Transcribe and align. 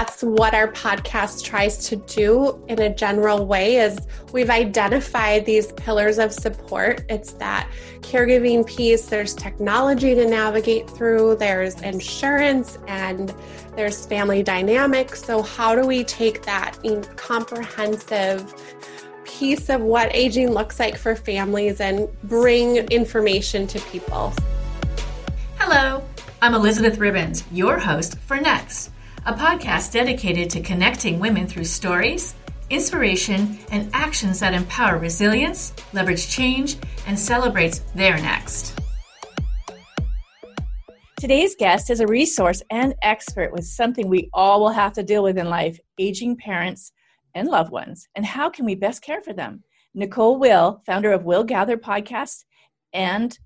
that's 0.00 0.22
what 0.22 0.54
our 0.54 0.72
podcast 0.72 1.44
tries 1.44 1.86
to 1.86 1.94
do 1.94 2.58
in 2.68 2.80
a 2.80 2.88
general 2.88 3.44
way 3.44 3.76
is 3.76 3.98
we've 4.32 4.48
identified 4.48 5.44
these 5.44 5.72
pillars 5.72 6.18
of 6.18 6.32
support. 6.32 7.04
It's 7.10 7.32
that 7.32 7.70
caregiving 8.00 8.66
piece, 8.66 9.08
there's 9.08 9.34
technology 9.34 10.14
to 10.14 10.26
navigate 10.26 10.88
through, 10.88 11.36
there's 11.36 11.78
insurance 11.82 12.78
and 12.88 13.34
there's 13.76 14.06
family 14.06 14.42
dynamics. 14.42 15.22
So 15.22 15.42
how 15.42 15.74
do 15.74 15.86
we 15.86 16.02
take 16.04 16.44
that 16.44 16.78
comprehensive 17.16 18.54
piece 19.24 19.68
of 19.68 19.82
what 19.82 20.16
aging 20.16 20.52
looks 20.52 20.80
like 20.80 20.96
for 20.96 21.14
families 21.14 21.78
and 21.78 22.08
bring 22.22 22.76
information 22.76 23.66
to 23.66 23.78
people? 23.80 24.32
Hello, 25.58 26.02
I'm 26.40 26.54
Elizabeth 26.54 26.96
Ribbons, 26.96 27.44
your 27.52 27.78
host 27.78 28.18
for 28.20 28.40
Next 28.40 28.92
a 29.30 29.32
podcast 29.32 29.92
dedicated 29.92 30.50
to 30.50 30.60
connecting 30.60 31.20
women 31.20 31.46
through 31.46 31.62
stories, 31.62 32.34
inspiration, 32.68 33.60
and 33.70 33.88
actions 33.92 34.40
that 34.40 34.52
empower 34.52 34.98
resilience, 34.98 35.72
leverage 35.92 36.28
change, 36.28 36.76
and 37.06 37.16
celebrates 37.16 37.78
their 37.94 38.16
next. 38.16 38.76
Today's 41.20 41.54
guest 41.54 41.90
is 41.90 42.00
a 42.00 42.08
resource 42.08 42.60
and 42.70 42.92
expert 43.02 43.52
with 43.52 43.64
something 43.66 44.08
we 44.08 44.28
all 44.32 44.58
will 44.58 44.70
have 44.70 44.94
to 44.94 45.04
deal 45.04 45.22
with 45.22 45.38
in 45.38 45.48
life 45.48 45.78
aging 45.96 46.36
parents 46.36 46.90
and 47.32 47.46
loved 47.46 47.70
ones. 47.70 48.08
And 48.16 48.26
how 48.26 48.50
can 48.50 48.64
we 48.64 48.74
best 48.74 49.00
care 49.00 49.22
for 49.22 49.32
them? 49.32 49.62
Nicole 49.94 50.40
Will, 50.40 50.82
founder 50.86 51.12
of 51.12 51.22
Will 51.22 51.44
Gather 51.44 51.76
Podcast 51.76 52.42
and 52.92 53.38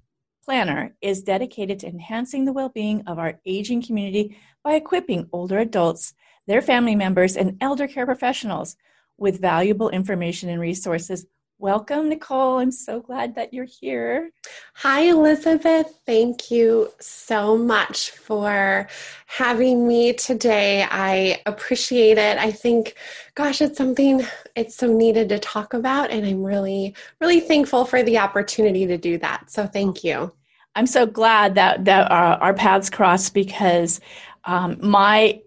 planner, 0.44 0.94
is 1.00 1.22
dedicated 1.22 1.78
to 1.80 1.88
enhancing 1.88 2.44
the 2.44 2.52
well 2.52 2.68
being 2.68 3.02
of 3.06 3.18
our 3.18 3.40
aging 3.46 3.82
community 3.82 4.36
by 4.62 4.74
equipping 4.74 5.28
older 5.32 5.58
adults, 5.58 6.14
their 6.46 6.62
family 6.62 6.94
members, 6.94 7.36
and 7.36 7.56
elder 7.60 7.88
care 7.88 8.06
professionals 8.06 8.76
with 9.16 9.40
valuable 9.40 9.88
information 9.90 10.48
and 10.48 10.60
resources. 10.60 11.26
Welcome, 11.60 12.08
Nicole. 12.08 12.58
I'm 12.58 12.72
so 12.72 13.00
glad 13.00 13.36
that 13.36 13.54
you're 13.54 13.64
here. 13.64 14.30
Hi, 14.74 15.02
Elizabeth. 15.02 16.00
Thank 16.04 16.50
you 16.50 16.90
so 16.98 17.56
much 17.56 18.10
for 18.10 18.88
having 19.26 19.86
me 19.86 20.14
today. 20.14 20.84
I 20.90 21.40
appreciate 21.46 22.18
it. 22.18 22.38
I 22.38 22.50
think, 22.50 22.96
gosh, 23.36 23.60
it's 23.60 23.78
something 23.78 24.26
it's 24.56 24.74
so 24.74 24.92
needed 24.92 25.28
to 25.28 25.38
talk 25.38 25.74
about, 25.74 26.10
and 26.10 26.26
I'm 26.26 26.42
really, 26.42 26.96
really 27.20 27.38
thankful 27.38 27.84
for 27.84 28.02
the 28.02 28.18
opportunity 28.18 28.84
to 28.86 28.98
do 28.98 29.16
that. 29.18 29.48
So, 29.48 29.64
thank 29.64 30.02
you. 30.02 30.32
I'm 30.74 30.88
so 30.88 31.06
glad 31.06 31.54
that 31.54 31.84
that 31.84 32.10
our, 32.10 32.34
our 32.42 32.54
paths 32.54 32.90
crossed 32.90 33.32
because 33.32 34.00
um, 34.44 34.76
my 34.82 35.40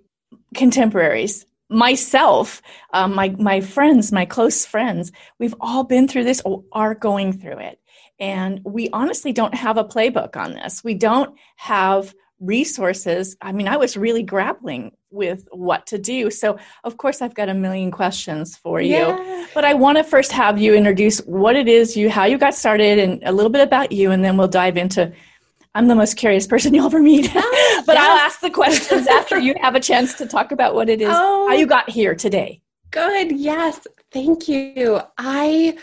contemporaries 0.55 1.45
myself 1.69 2.61
um, 2.93 3.13
my 3.13 3.29
my 3.37 3.59
friends 3.59 4.11
my 4.11 4.25
close 4.25 4.65
friends 4.65 5.11
we've 5.39 5.55
all 5.59 5.83
been 5.83 6.07
through 6.07 6.23
this 6.23 6.41
or 6.45 6.63
are 6.71 6.95
going 6.95 7.33
through 7.33 7.59
it. 7.59 7.79
And 8.19 8.61
we 8.63 8.89
honestly 8.93 9.31
don't 9.31 9.53
have 9.53 9.77
a 9.77 9.83
playbook 9.83 10.35
on 10.37 10.53
this. 10.53 10.83
We 10.83 10.95
don't 10.95 11.37
have 11.57 12.15
resources. 12.39 13.35
I 13.41 13.51
mean 13.51 13.67
i 13.67 13.77
was 13.77 13.97
really 13.97 14.23
grappling 14.23 14.91
with 15.09 15.47
what 15.51 15.87
to 15.87 15.97
do. 15.97 16.29
So 16.29 16.57
of 16.83 16.97
course 16.97 17.21
i've 17.21 17.33
got 17.35 17.49
a 17.49 17.53
million 17.53 17.91
questions 17.91 18.55
for 18.55 18.79
you. 18.79 18.95
Yeah. 18.95 19.47
but 19.53 19.65
i 19.65 19.73
want 19.73 19.97
to 19.97 20.03
first 20.03 20.31
have 20.31 20.59
you 20.59 20.73
introduce 20.73 21.19
what 21.19 21.55
it 21.55 21.67
is 21.67 21.97
you 21.97 22.09
how 22.09 22.25
you 22.25 22.37
got 22.37 22.53
started 22.53 22.99
and 22.99 23.23
a 23.25 23.31
little 23.31 23.51
bit 23.51 23.61
about 23.61 23.91
you 23.91 24.11
and 24.11 24.23
then 24.23 24.37
we'll 24.37 24.47
dive 24.47 24.77
into 24.77 25.11
I'm 25.77 25.87
the 25.87 25.95
most 25.95 26.17
curious 26.17 26.47
person 26.47 26.73
you'll 26.75 26.87
ever 26.87 27.01
meet. 27.01 27.31
But 27.87 27.95
yes. 27.95 28.05
I'll 28.05 28.17
ask 28.17 28.39
the 28.41 28.49
questions 28.51 29.07
after 29.07 29.39
you 29.39 29.55
have 29.61 29.73
a 29.73 29.79
chance 29.79 30.13
to 30.15 30.27
talk 30.27 30.51
about 30.51 30.75
what 30.75 30.89
it 30.89 31.01
is, 31.01 31.09
oh, 31.09 31.47
how 31.47 31.55
you 31.55 31.65
got 31.65 31.89
here 31.89 32.13
today. 32.13 32.61
Good. 32.91 33.31
Yes. 33.31 33.87
Thank 34.11 34.47
you. 34.47 35.01
I 35.17 35.77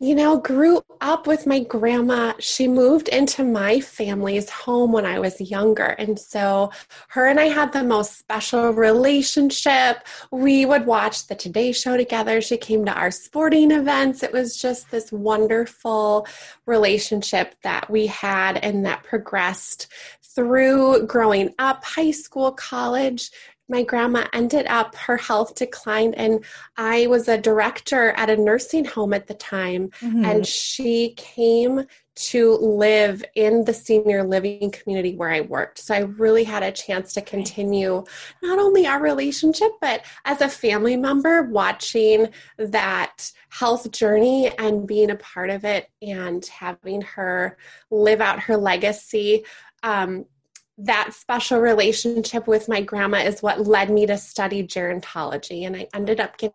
you 0.00 0.14
know, 0.14 0.38
grew 0.38 0.80
up 1.00 1.26
with 1.26 1.46
my 1.46 1.58
grandma. 1.58 2.32
She 2.38 2.68
moved 2.68 3.08
into 3.08 3.42
my 3.42 3.80
family's 3.80 4.48
home 4.48 4.92
when 4.92 5.04
I 5.04 5.18
was 5.18 5.40
younger. 5.40 5.86
And 5.86 6.18
so 6.18 6.70
her 7.08 7.26
and 7.26 7.40
I 7.40 7.46
had 7.46 7.72
the 7.72 7.82
most 7.82 8.16
special 8.16 8.70
relationship. 8.70 10.06
We 10.30 10.66
would 10.66 10.86
watch 10.86 11.26
the 11.26 11.34
Today 11.34 11.72
Show 11.72 11.96
together. 11.96 12.40
She 12.40 12.56
came 12.56 12.84
to 12.84 12.92
our 12.92 13.10
sporting 13.10 13.72
events. 13.72 14.22
It 14.22 14.32
was 14.32 14.56
just 14.56 14.88
this 14.92 15.10
wonderful 15.10 16.28
relationship 16.66 17.56
that 17.62 17.90
we 17.90 18.06
had 18.06 18.58
and 18.58 18.86
that 18.86 19.02
progressed 19.02 19.88
through 20.38 21.04
growing 21.04 21.52
up, 21.58 21.82
high 21.82 22.12
school, 22.12 22.52
college, 22.52 23.32
my 23.68 23.82
grandma 23.82 24.24
ended 24.32 24.66
up 24.68 24.94
her 24.94 25.16
health 25.16 25.54
declined 25.54 26.14
and 26.14 26.42
i 26.76 27.06
was 27.08 27.28
a 27.28 27.36
director 27.36 28.12
at 28.12 28.30
a 28.30 28.36
nursing 28.36 28.84
home 28.84 29.12
at 29.12 29.26
the 29.26 29.34
time. 29.34 29.90
Mm-hmm. 30.00 30.24
and 30.24 30.46
she 30.46 31.14
came 31.16 31.84
to 32.14 32.56
live 32.56 33.24
in 33.36 33.64
the 33.64 33.72
senior 33.72 34.24
living 34.24 34.72
community 34.72 35.14
where 35.14 35.30
i 35.30 35.40
worked. 35.40 35.78
So 35.78 35.94
i 35.94 35.98
really 35.98 36.44
had 36.44 36.62
a 36.62 36.72
chance 36.72 37.12
to 37.14 37.20
continue 37.20 38.04
not 38.42 38.58
only 38.58 38.86
our 38.86 39.00
relationship 39.00 39.72
but 39.80 40.04
as 40.24 40.40
a 40.40 40.48
family 40.48 40.96
member 40.96 41.42
watching 41.42 42.28
that 42.56 43.30
health 43.50 43.90
journey 43.92 44.50
and 44.58 44.86
being 44.86 45.10
a 45.10 45.16
part 45.16 45.50
of 45.50 45.64
it 45.64 45.90
and 46.02 46.44
having 46.46 47.02
her 47.02 47.56
live 47.90 48.20
out 48.20 48.40
her 48.40 48.56
legacy 48.56 49.44
um, 49.82 50.26
that 50.78 51.12
special 51.12 51.60
relationship 51.60 52.46
with 52.46 52.68
my 52.68 52.80
grandma 52.80 53.18
is 53.18 53.42
what 53.42 53.66
led 53.66 53.90
me 53.90 54.06
to 54.06 54.16
study 54.16 54.62
gerontology. 54.62 55.66
And 55.66 55.76
I 55.76 55.88
ended 55.92 56.20
up 56.20 56.38
getting 56.38 56.54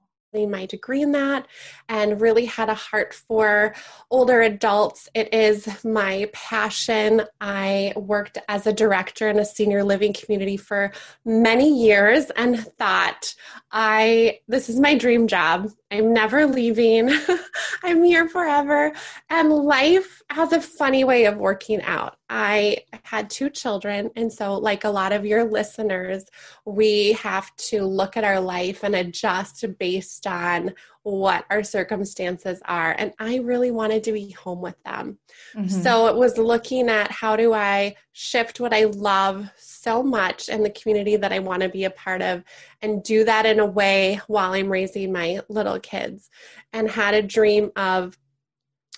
my 0.50 0.66
degree 0.66 1.02
in 1.02 1.12
that 1.12 1.48
and 1.90 2.20
really 2.20 2.46
had 2.46 2.70
a 2.70 2.74
heart 2.74 3.14
for 3.14 3.76
older 4.10 4.42
adults. 4.42 5.08
It 5.14 5.32
is 5.34 5.68
my 5.84 6.30
passion. 6.34 7.22
I 7.40 7.94
worked 7.96 8.40
as 8.48 8.66
a 8.66 8.74
director 8.74 9.30
in 9.30 9.38
a 9.38 9.46
senior 9.46 9.84
living 9.84 10.14
community 10.14 10.58
for 10.58 10.92
many 11.24 11.86
years 11.86 12.32
and 12.32 12.60
thought 12.78 13.36
I 13.72 14.40
this 14.48 14.70
is 14.70 14.80
my 14.80 14.96
dream 14.98 15.28
job. 15.28 15.70
I'm 15.92 16.14
never 16.14 16.48
leaving. 16.48 17.12
I'm 17.84 18.04
here 18.04 18.28
forever. 18.28 18.94
And 19.30 19.52
life 19.52 20.24
has 20.32 20.52
a 20.52 20.62
funny 20.62 21.04
way 21.04 21.26
of 21.26 21.38
working 21.38 21.82
out. 21.84 22.18
I 22.36 22.78
had 23.04 23.30
two 23.30 23.52
children. 23.52 24.10
And 24.16 24.34
so, 24.34 24.56
like 24.56 24.86
a 24.86 24.90
lot 24.90 25.14
of 25.14 25.24
your 25.24 25.44
listeners, 25.44 26.26
we 26.66 27.14
have 27.14 27.56
to 27.58 27.84
look 27.84 28.18
at 28.18 28.24
our 28.24 28.40
life 28.40 28.84
and 28.84 28.96
adjust 28.96 29.64
based 29.78 30.26
on 30.26 30.74
what 31.04 31.46
our 31.52 31.62
circumstances 31.62 32.60
are. 32.66 32.96
And 32.98 33.14
I 33.20 33.36
really 33.38 33.70
wanted 33.70 34.04
to 34.06 34.14
be 34.14 34.32
home 34.32 34.62
with 34.62 34.82
them. 34.84 35.20
Mm-hmm. 35.56 35.68
So 35.68 36.08
it 36.08 36.16
was 36.16 36.40
looking 36.40 36.90
at 36.90 37.12
how 37.12 37.36
do 37.36 37.54
I 37.54 37.96
shift 38.14 38.60
what 38.60 38.74
I 38.74 38.86
love 38.86 39.52
so 39.56 40.02
much 40.02 40.50
in 40.50 40.64
the 40.64 40.72
community 40.72 41.18
that 41.18 41.32
I 41.32 41.38
want 41.38 41.62
to 41.62 41.70
be 41.70 41.84
a 41.84 41.92
part 41.92 42.24
of 42.24 42.44
and 42.82 43.04
do 43.04 43.26
that 43.26 43.46
in 43.46 43.60
a 43.60 43.66
way 43.66 44.22
while 44.26 44.54
I'm 44.54 44.72
raising 44.72 45.14
my 45.14 45.42
little 45.50 45.80
kids. 45.80 46.32
And 46.72 46.90
had 46.90 47.14
a 47.14 47.22
dream 47.22 47.72
of 47.76 48.18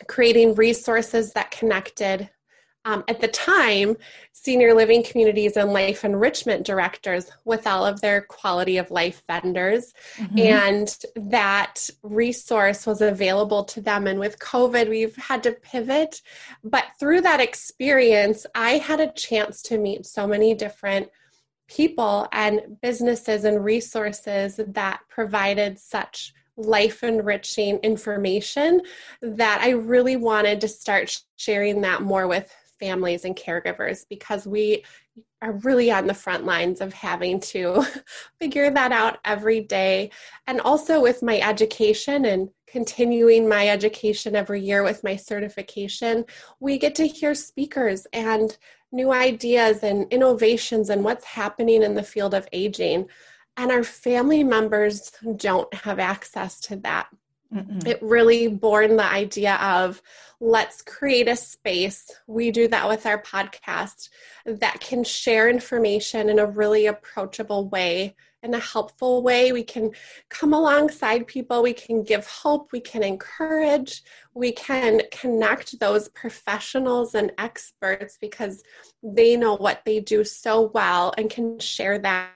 creating 0.07 0.55
resources 0.55 1.33
that 1.33 1.51
connected 1.51 2.29
um, 2.85 3.03
at 3.07 3.19
the 3.19 3.27
time 3.27 3.97
senior 4.31 4.73
living 4.73 5.03
communities 5.03 5.57
and 5.57 5.73
life 5.73 6.05
enrichment 6.05 6.65
directors 6.65 7.31
with 7.43 7.65
all 7.65 7.85
of 7.85 7.99
their 8.01 8.21
quality 8.21 8.77
of 8.77 8.91
life 8.91 9.23
vendors. 9.27 9.93
Mm-hmm. 10.17 10.39
and 10.39 10.97
that 11.15 11.89
resource 12.03 12.85
was 12.85 13.01
available 13.01 13.63
to 13.65 13.81
them. 13.81 14.07
And 14.07 14.19
with 14.19 14.39
covid 14.39 14.89
we've 14.89 15.15
had 15.15 15.43
to 15.43 15.51
pivot. 15.51 16.21
But 16.63 16.85
through 16.99 17.21
that 17.21 17.41
experience 17.41 18.45
i 18.55 18.71
had 18.71 18.99
a 18.99 19.11
chance 19.11 19.61
to 19.63 19.77
meet 19.77 20.05
so 20.05 20.27
many 20.27 20.53
different 20.53 21.09
people 21.67 22.27
and 22.31 22.77
businesses 22.81 23.43
and 23.43 23.63
resources 23.63 24.59
that 24.67 24.99
provided 25.09 25.79
such 25.79 26.33
life 26.57 27.03
enriching 27.03 27.77
information 27.79 28.81
that 29.21 29.59
I 29.61 29.71
really 29.71 30.15
wanted 30.15 30.61
to 30.61 30.67
start 30.67 31.21
sharing 31.35 31.81
that 31.81 32.01
more 32.01 32.27
with 32.27 32.53
families 32.85 33.25
and 33.25 33.35
caregivers 33.35 34.05
because 34.09 34.45
we 34.45 34.83
are 35.41 35.53
really 35.53 35.89
on 35.91 36.05
the 36.05 36.13
front 36.13 36.45
lines 36.45 36.81
of 36.81 36.93
having 36.93 37.39
to 37.39 37.83
figure 38.39 38.69
that 38.69 38.91
out 38.91 39.17
every 39.25 39.61
day. 39.61 40.11
And 40.45 40.61
also 40.61 41.01
with 41.01 41.23
my 41.23 41.39
education 41.39 42.25
and 42.25 42.49
continuing 42.67 43.49
my 43.49 43.67
education 43.69 44.35
every 44.35 44.61
year 44.61 44.83
with 44.83 45.03
my 45.03 45.15
certification, 45.15 46.25
we 46.59 46.77
get 46.77 46.93
to 46.95 47.07
hear 47.07 47.33
speakers 47.33 48.05
and 48.13 48.55
new 48.91 49.11
ideas 49.11 49.81
and 49.81 50.11
innovations 50.13 50.89
and 50.91 51.03
what's 51.03 51.25
happening 51.25 51.81
in 51.81 51.95
the 51.95 52.03
field 52.03 52.35
of 52.35 52.47
aging. 52.53 53.07
And 53.57 53.71
our 53.71 53.83
family 53.83 54.43
members 54.43 55.11
don't 55.37 55.73
have 55.73 55.97
access 55.97 56.59
to 56.61 56.75
that. 56.77 57.07
Mm-mm. 57.55 57.87
it 57.87 57.99
really 58.01 58.49
born 58.49 58.97
the 58.97 59.05
idea 59.05 59.55
of 59.55 60.01
let's 60.41 60.81
create 60.81 61.29
a 61.29 61.37
space. 61.37 62.11
We 62.27 62.51
do 62.51 62.67
that 62.67 62.89
with 62.89 63.05
our 63.05 63.21
podcast 63.21 64.09
that 64.45 64.81
can 64.81 65.05
share 65.05 65.49
information 65.49 66.29
in 66.29 66.39
a 66.39 66.45
really 66.45 66.87
approachable 66.87 67.69
way, 67.69 68.15
in 68.43 68.53
a 68.53 68.59
helpful 68.59 69.23
way. 69.23 69.53
We 69.53 69.63
can 69.63 69.91
come 70.29 70.53
alongside 70.53 71.27
people, 71.27 71.63
we 71.63 71.73
can 71.73 72.03
give 72.03 72.27
hope, 72.27 72.73
we 72.73 72.81
can 72.81 73.03
encourage, 73.03 74.03
we 74.33 74.51
can 74.51 75.01
connect 75.11 75.79
those 75.79 76.09
professionals 76.09 77.15
and 77.15 77.31
experts 77.37 78.17
because 78.19 78.63
they 79.01 79.37
know 79.37 79.55
what 79.55 79.81
they 79.85 80.01
do 80.01 80.25
so 80.25 80.69
well 80.73 81.13
and 81.17 81.29
can 81.29 81.57
share 81.59 81.97
that 81.99 82.31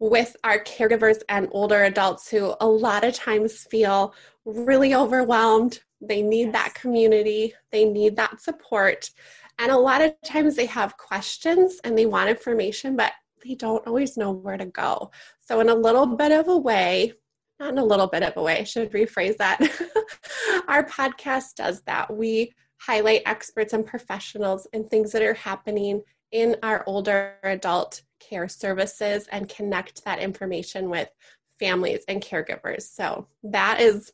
with 0.00 0.36
our 0.44 0.58
caregivers 0.58 1.18
and 1.28 1.48
older 1.50 1.84
adults 1.84 2.30
who 2.30 2.54
a 2.60 2.66
lot 2.66 3.04
of 3.04 3.14
times 3.14 3.64
feel 3.70 4.14
really 4.44 4.94
overwhelmed. 4.94 5.80
They 6.00 6.22
need 6.22 6.46
yes. 6.46 6.52
that 6.52 6.74
community, 6.74 7.54
they 7.72 7.84
need 7.84 8.16
that 8.16 8.40
support. 8.40 9.10
And 9.58 9.72
a 9.72 9.76
lot 9.76 10.00
of 10.00 10.14
times 10.24 10.54
they 10.54 10.66
have 10.66 10.96
questions 10.96 11.80
and 11.82 11.98
they 11.98 12.06
want 12.06 12.30
information, 12.30 12.96
but 12.96 13.12
they 13.44 13.56
don't 13.56 13.86
always 13.86 14.16
know 14.16 14.30
where 14.30 14.56
to 14.56 14.66
go. 14.66 15.10
So, 15.40 15.60
in 15.60 15.68
a 15.68 15.74
little 15.74 16.06
bit 16.06 16.30
of 16.30 16.46
a 16.48 16.56
way, 16.56 17.14
not 17.58 17.72
in 17.72 17.78
a 17.78 17.84
little 17.84 18.06
bit 18.06 18.22
of 18.22 18.36
a 18.36 18.42
way, 18.42 18.60
I 18.60 18.64
should 18.64 18.92
rephrase 18.92 19.36
that. 19.38 19.60
Our 20.68 20.84
podcast 20.84 21.56
does 21.56 21.82
that. 21.82 22.14
We 22.14 22.52
highlight 22.80 23.22
experts 23.26 23.72
and 23.72 23.84
professionals 23.84 24.68
and 24.72 24.88
things 24.88 25.10
that 25.12 25.22
are 25.22 25.34
happening 25.34 26.02
in 26.30 26.56
our 26.62 26.84
older 26.86 27.34
adult 27.42 28.02
care 28.20 28.48
services 28.48 29.28
and 29.30 29.48
connect 29.48 30.04
that 30.04 30.18
information 30.18 30.90
with 30.90 31.08
families 31.58 32.04
and 32.08 32.22
caregivers. 32.22 32.82
So, 32.82 33.26
that 33.42 33.80
is 33.80 34.12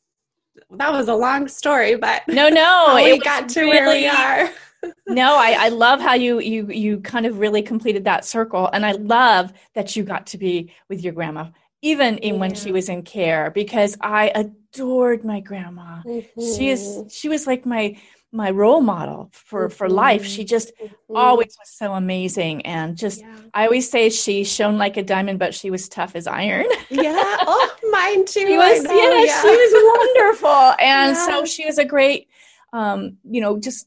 that 0.70 0.92
was 0.92 1.08
a 1.08 1.14
long 1.14 1.48
story, 1.48 1.96
but 1.96 2.22
no, 2.28 2.48
no, 2.48 2.92
we 3.02 3.18
got 3.18 3.48
to 3.50 3.60
really, 3.60 3.70
where 3.70 3.88
we 3.88 4.06
are. 4.06 4.92
no, 5.08 5.36
I, 5.36 5.56
I 5.58 5.68
love 5.68 6.00
how 6.00 6.14
you 6.14 6.40
you 6.40 6.68
you 6.68 7.00
kind 7.00 7.26
of 7.26 7.38
really 7.38 7.62
completed 7.62 8.04
that 8.04 8.24
circle, 8.24 8.68
and 8.72 8.84
I 8.84 8.92
love 8.92 9.52
that 9.74 9.96
you 9.96 10.04
got 10.04 10.26
to 10.28 10.38
be 10.38 10.72
with 10.88 11.02
your 11.02 11.12
grandma, 11.12 11.46
even 11.82 12.18
in 12.18 12.34
yeah. 12.34 12.40
when 12.40 12.54
she 12.54 12.72
was 12.72 12.88
in 12.88 13.02
care, 13.02 13.50
because 13.50 13.96
I 14.00 14.32
adored 14.34 15.24
my 15.24 15.40
grandma. 15.40 16.02
Mm-hmm. 16.02 16.54
She 16.56 16.70
is 16.70 16.80
mm-hmm. 16.82 17.08
she 17.08 17.28
was 17.28 17.46
like 17.46 17.66
my 17.66 17.96
my 18.34 18.50
role 18.50 18.80
model 18.80 19.30
for 19.32 19.70
for 19.70 19.88
life 19.88 20.24
she 20.24 20.42
mm-hmm. 20.42 20.48
just 20.48 20.72
mm-hmm. 20.76 21.16
always 21.16 21.56
was 21.58 21.70
so 21.70 21.92
amazing 21.92 22.60
and 22.66 22.98
just 22.98 23.20
yeah. 23.20 23.36
i 23.54 23.64
always 23.64 23.88
say 23.88 24.10
she 24.10 24.42
shone 24.42 24.76
like 24.76 24.96
a 24.96 25.02
diamond 25.02 25.38
but 25.38 25.54
she 25.54 25.70
was 25.70 25.88
tough 25.88 26.16
as 26.16 26.26
iron 26.26 26.66
yeah 26.90 27.14
oh 27.14 27.76
mine 27.92 28.24
too 28.26 28.40
she 28.40 28.56
was 28.56 28.84
yeah, 28.84 29.24
yeah, 29.24 29.40
she 29.40 29.48
was 29.48 30.14
wonderful 30.16 30.48
and 30.84 31.14
yeah. 31.16 31.26
so 31.26 31.44
she 31.44 31.64
was 31.64 31.78
a 31.78 31.84
great 31.84 32.28
um 32.72 33.16
you 33.22 33.40
know 33.40 33.56
just 33.58 33.86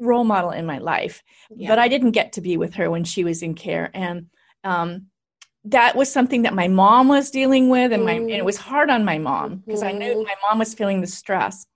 role 0.00 0.24
model 0.24 0.50
in 0.50 0.66
my 0.66 0.78
life 0.78 1.22
but 1.50 1.78
i 1.78 1.86
didn't 1.86 2.10
get 2.10 2.32
to 2.32 2.40
be 2.40 2.56
with 2.56 2.74
her 2.74 2.90
when 2.90 3.04
she 3.04 3.22
was 3.22 3.42
in 3.42 3.54
care 3.54 3.90
and 3.94 4.26
um 4.64 5.06
that 5.64 5.94
was 5.94 6.12
something 6.12 6.42
that 6.42 6.54
my 6.54 6.66
mom 6.66 7.08
was 7.08 7.30
dealing 7.30 7.68
with 7.68 7.92
and 7.92 8.04
my 8.04 8.14
mm. 8.14 8.22
and 8.22 8.30
it 8.30 8.44
was 8.44 8.56
hard 8.56 8.90
on 8.90 9.04
my 9.04 9.18
mom 9.18 9.62
because 9.64 9.82
mm. 9.82 9.88
i 9.88 9.92
knew 9.92 10.14
mm-hmm. 10.14 10.22
my 10.22 10.34
mom 10.48 10.58
was 10.58 10.74
feeling 10.74 11.00
the 11.00 11.06
stress 11.06 11.66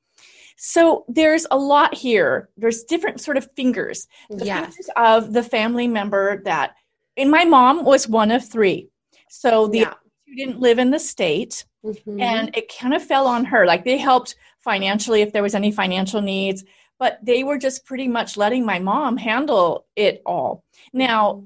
so 0.56 1.04
there's 1.08 1.46
a 1.50 1.56
lot 1.56 1.94
here. 1.94 2.48
There's 2.56 2.84
different 2.84 3.20
sort 3.20 3.36
of 3.36 3.48
fingers. 3.56 4.06
The 4.30 4.44
yes. 4.44 4.74
fingers 4.74 4.90
of 4.96 5.32
the 5.32 5.42
family 5.42 5.88
member 5.88 6.42
that, 6.44 6.74
and 7.16 7.30
my 7.30 7.44
mom 7.44 7.84
was 7.84 8.08
one 8.08 8.30
of 8.30 8.48
three. 8.48 8.88
So 9.28 9.68
the 9.68 9.78
yeah. 9.78 9.94
two 10.26 10.34
didn't 10.36 10.60
live 10.60 10.78
in 10.78 10.90
the 10.90 10.98
state, 10.98 11.64
mm-hmm. 11.84 12.20
and 12.20 12.56
it 12.56 12.72
kind 12.78 12.94
of 12.94 13.02
fell 13.02 13.26
on 13.26 13.44
her. 13.46 13.66
Like 13.66 13.84
they 13.84 13.98
helped 13.98 14.36
financially 14.60 15.22
if 15.22 15.32
there 15.32 15.42
was 15.42 15.54
any 15.54 15.72
financial 15.72 16.20
needs, 16.20 16.64
but 16.98 17.18
they 17.22 17.42
were 17.42 17.58
just 17.58 17.84
pretty 17.84 18.08
much 18.08 18.36
letting 18.36 18.64
my 18.64 18.78
mom 18.78 19.16
handle 19.16 19.86
it 19.96 20.22
all. 20.24 20.64
Now, 20.92 21.44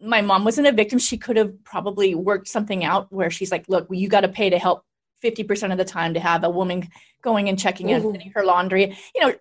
my 0.00 0.20
mom 0.20 0.44
wasn't 0.44 0.66
a 0.66 0.72
victim. 0.72 0.98
She 0.98 1.18
could 1.18 1.36
have 1.36 1.62
probably 1.64 2.14
worked 2.14 2.48
something 2.48 2.84
out 2.84 3.12
where 3.12 3.30
she's 3.30 3.50
like, 3.50 3.68
look, 3.68 3.88
well, 3.88 3.98
you 3.98 4.08
got 4.08 4.22
to 4.22 4.28
pay 4.28 4.50
to 4.50 4.58
help 4.58 4.84
50% 5.24 5.72
of 5.72 5.78
the 5.78 5.84
time 5.84 6.14
to 6.14 6.20
have 6.20 6.44
a 6.44 6.50
woman 6.50 6.88
going 7.22 7.48
and 7.48 7.58
checking 7.58 7.88
in, 7.88 8.20
her 8.34 8.44
laundry. 8.44 8.96
You 9.14 9.20
know, 9.20 9.34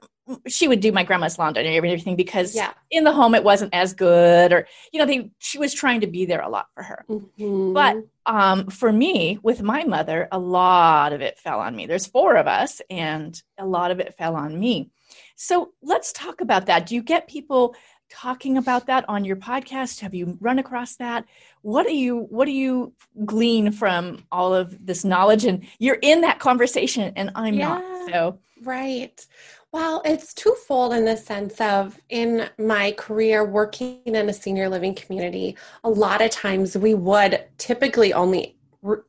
she 0.47 0.67
would 0.67 0.79
do 0.79 0.91
my 0.91 1.03
grandma's 1.03 1.37
laundry 1.37 1.65
and 1.65 1.75
everything 1.75 2.15
because 2.15 2.55
yeah. 2.55 2.71
in 2.89 3.03
the 3.03 3.11
home 3.11 3.35
it 3.35 3.43
wasn't 3.43 3.73
as 3.73 3.93
good 3.93 4.53
or 4.53 4.67
you 4.91 4.99
know 4.99 5.05
they 5.05 5.29
she 5.39 5.57
was 5.57 5.73
trying 5.73 5.99
to 5.99 6.07
be 6.07 6.25
there 6.25 6.41
a 6.41 6.49
lot 6.49 6.67
for 6.73 6.83
her 6.83 7.05
mm-hmm. 7.09 7.73
but 7.73 7.97
um, 8.25 8.67
for 8.67 8.91
me 8.91 9.37
with 9.43 9.61
my 9.61 9.83
mother 9.83 10.29
a 10.31 10.39
lot 10.39 11.11
of 11.11 11.19
it 11.19 11.37
fell 11.37 11.59
on 11.59 11.75
me 11.75 11.85
there's 11.85 12.07
four 12.07 12.37
of 12.37 12.47
us 12.47 12.81
and 12.89 13.41
a 13.57 13.65
lot 13.65 13.91
of 13.91 13.99
it 13.99 14.15
fell 14.17 14.35
on 14.35 14.57
me 14.57 14.89
so 15.35 15.73
let's 15.81 16.13
talk 16.13 16.39
about 16.39 16.67
that 16.67 16.85
do 16.85 16.95
you 16.95 17.03
get 17.03 17.27
people 17.27 17.75
talking 18.13 18.57
about 18.57 18.85
that 18.87 19.03
on 19.07 19.25
your 19.25 19.35
podcast 19.35 19.99
have 19.99 20.13
you 20.13 20.37
run 20.39 20.59
across 20.59 20.95
that 20.95 21.25
what 21.61 21.87
do 21.87 21.95
you 21.95 22.19
what 22.29 22.45
do 22.45 22.51
you 22.51 22.93
glean 23.25 23.71
from 23.71 24.23
all 24.31 24.53
of 24.53 24.85
this 24.85 25.03
knowledge 25.03 25.45
and 25.45 25.65
you're 25.79 25.99
in 26.01 26.21
that 26.21 26.39
conversation 26.39 27.11
and 27.15 27.31
i'm 27.35 27.55
yeah, 27.55 27.69
not 27.69 28.09
so 28.09 28.39
right 28.63 29.25
well, 29.73 30.03
it's 30.05 30.35
twofold 30.35 30.93
in 30.93 31.03
the 31.03 31.17
sense 31.17 31.59
of 31.59 31.99
in 32.09 32.47
my 32.59 32.91
career 32.91 33.43
working 33.43 34.01
in 34.05 34.15
a 34.15 34.31
senior 34.31 34.69
living 34.69 34.93
community, 34.93 35.57
a 35.83 35.89
lot 35.89 36.21
of 36.21 36.29
times 36.29 36.77
we 36.77 36.93
would 36.93 37.43
typically 37.57 38.13
only 38.13 38.55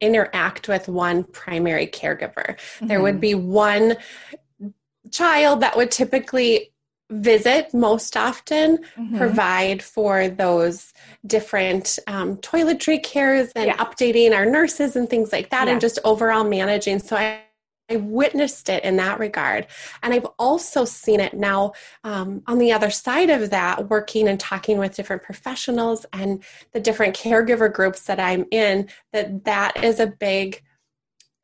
interact 0.00 0.66
with 0.66 0.88
one 0.88 1.24
primary 1.24 1.86
caregiver. 1.86 2.56
Mm-hmm. 2.56 2.86
There 2.86 3.02
would 3.02 3.16
mm-hmm. 3.16 3.20
be 3.20 3.34
one 3.34 3.96
child 5.10 5.60
that 5.60 5.76
would 5.76 5.90
typically 5.90 6.72
visit 7.10 7.72
most 7.74 8.16
often 8.16 8.78
mm-hmm. 8.78 9.16
provide 9.18 9.82
for 9.82 10.28
those 10.28 10.92
different 11.26 11.98
um, 12.06 12.36
toiletry 12.38 13.02
cares 13.02 13.52
and 13.54 13.66
yeah. 13.66 13.76
updating 13.76 14.34
our 14.34 14.46
nurses 14.46 14.96
and 14.96 15.08
things 15.08 15.30
like 15.32 15.50
that 15.50 15.66
yeah. 15.66 15.72
and 15.72 15.80
just 15.80 15.98
overall 16.04 16.44
managing 16.44 16.98
so 16.98 17.16
i 17.16 17.40
I 17.90 17.96
witnessed 17.96 18.70
it 18.70 18.82
in 18.82 18.96
that 18.96 19.18
regard. 19.18 19.66
And 20.02 20.14
I've 20.14 20.26
also 20.38 20.86
seen 20.86 21.20
it 21.20 21.34
now 21.34 21.72
um, 22.02 22.42
on 22.46 22.58
the 22.58 22.72
other 22.72 22.90
side 22.90 23.28
of 23.28 23.50
that, 23.50 23.90
working 23.90 24.26
and 24.26 24.40
talking 24.40 24.78
with 24.78 24.96
different 24.96 25.22
professionals 25.22 26.06
and 26.12 26.42
the 26.72 26.80
different 26.80 27.14
caregiver 27.14 27.70
groups 27.70 28.04
that 28.04 28.18
I'm 28.18 28.46
in, 28.50 28.88
that 29.12 29.44
that 29.44 29.84
is 29.84 30.00
a 30.00 30.06
big 30.06 30.62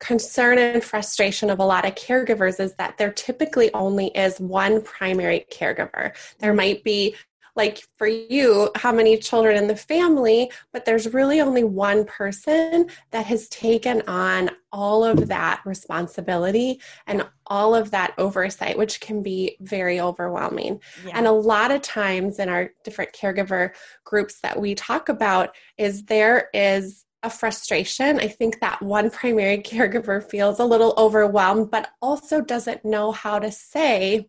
concern 0.01 0.57
and 0.57 0.83
frustration 0.83 1.49
of 1.49 1.59
a 1.59 1.65
lot 1.65 1.85
of 1.85 1.95
caregivers 1.95 2.59
is 2.59 2.73
that 2.75 2.97
there 2.97 3.11
typically 3.13 3.71
only 3.73 4.07
is 4.07 4.39
one 4.39 4.81
primary 4.81 5.45
caregiver. 5.51 6.13
There 6.39 6.53
might 6.53 6.83
be 6.83 7.15
like 7.55 7.83
for 7.97 8.07
you, 8.07 8.69
how 8.75 8.91
many 8.91 9.17
children 9.17 9.57
in 9.57 9.67
the 9.67 9.75
family, 9.75 10.49
but 10.71 10.85
there's 10.85 11.13
really 11.13 11.41
only 11.41 11.63
one 11.63 12.05
person 12.05 12.87
that 13.11 13.25
has 13.25 13.49
taken 13.49 14.01
on 14.07 14.49
all 14.71 15.03
of 15.03 15.27
that 15.27 15.61
responsibility 15.65 16.79
and 17.07 17.27
all 17.47 17.75
of 17.75 17.91
that 17.91 18.13
oversight, 18.17 18.77
which 18.77 19.01
can 19.01 19.21
be 19.21 19.57
very 19.59 19.99
overwhelming. 19.99 20.79
Yeah. 21.05 21.17
And 21.17 21.27
a 21.27 21.31
lot 21.31 21.71
of 21.71 21.81
times 21.81 22.39
in 22.39 22.47
our 22.47 22.71
different 22.85 23.11
caregiver 23.11 23.71
groups 24.05 24.39
that 24.41 24.59
we 24.59 24.73
talk 24.73 25.09
about, 25.09 25.53
is 25.77 26.03
there 26.03 26.49
is 26.53 27.03
a 27.23 27.29
frustration. 27.29 28.19
I 28.19 28.27
think 28.27 28.59
that 28.59 28.81
one 28.81 29.09
primary 29.09 29.57
caregiver 29.61 30.23
feels 30.23 30.59
a 30.59 30.65
little 30.65 30.93
overwhelmed, 30.97 31.71
but 31.71 31.89
also 32.01 32.41
doesn't 32.41 32.85
know 32.85 33.11
how 33.11 33.39
to 33.39 33.51
say, 33.51 34.27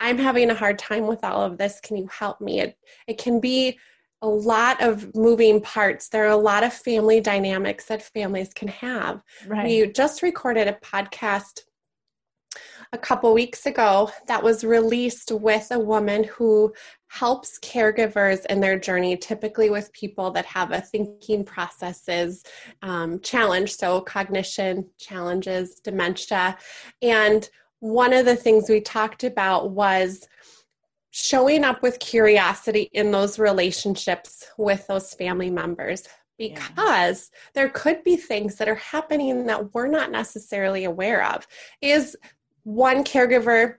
I'm 0.00 0.18
having 0.18 0.50
a 0.50 0.54
hard 0.54 0.78
time 0.78 1.06
with 1.06 1.24
all 1.24 1.42
of 1.42 1.56
this. 1.56 1.80
Can 1.80 1.96
you 1.96 2.08
help 2.08 2.40
me? 2.40 2.60
It, 2.60 2.76
it 3.06 3.18
can 3.18 3.40
be 3.40 3.78
a 4.22 4.28
lot 4.28 4.82
of 4.82 5.14
moving 5.14 5.60
parts. 5.60 6.08
There 6.08 6.24
are 6.24 6.30
a 6.30 6.36
lot 6.36 6.64
of 6.64 6.72
family 6.72 7.20
dynamics 7.20 7.84
that 7.86 8.02
families 8.02 8.52
can 8.54 8.68
have. 8.68 9.22
Right. 9.46 9.66
We 9.66 9.92
just 9.92 10.22
recorded 10.22 10.66
a 10.66 10.72
podcast 10.72 11.60
a 12.92 12.98
couple 12.98 13.32
weeks 13.32 13.66
ago 13.66 14.10
that 14.26 14.42
was 14.42 14.64
released 14.64 15.32
with 15.32 15.68
a 15.70 15.78
woman 15.78 16.24
who 16.24 16.72
helps 17.08 17.58
caregivers 17.60 18.44
in 18.46 18.60
their 18.60 18.78
journey, 18.78 19.16
typically 19.16 19.70
with 19.70 19.92
people 19.92 20.30
that 20.32 20.44
have 20.44 20.72
a 20.72 20.80
thinking 20.80 21.44
processes 21.44 22.42
um, 22.82 23.20
challenge, 23.20 23.74
so 23.74 24.00
cognition 24.00 24.84
challenges, 24.98 25.76
dementia. 25.76 26.56
And 27.02 27.48
one 27.80 28.12
of 28.12 28.24
the 28.24 28.36
things 28.36 28.68
we 28.68 28.80
talked 28.80 29.24
about 29.24 29.70
was 29.70 30.26
showing 31.10 31.62
up 31.62 31.82
with 31.82 32.00
curiosity 32.00 32.90
in 32.92 33.12
those 33.12 33.38
relationships 33.38 34.46
with 34.58 34.84
those 34.88 35.14
family 35.14 35.50
members 35.50 36.08
because 36.38 37.30
yeah. 37.32 37.50
there 37.54 37.68
could 37.68 38.02
be 38.02 38.16
things 38.16 38.56
that 38.56 38.68
are 38.68 38.74
happening 38.74 39.46
that 39.46 39.72
we're 39.72 39.86
not 39.86 40.10
necessarily 40.10 40.84
aware 40.84 41.24
of 41.24 41.46
is 41.80 42.16
one 42.64 43.04
caregiver 43.04 43.76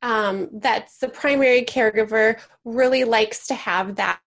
um, 0.00 0.48
that's 0.52 0.98
the 0.98 1.08
primary 1.08 1.62
caregiver 1.62 2.38
really 2.64 3.02
likes 3.02 3.48
to 3.48 3.54
have 3.54 3.96
that 3.96 4.20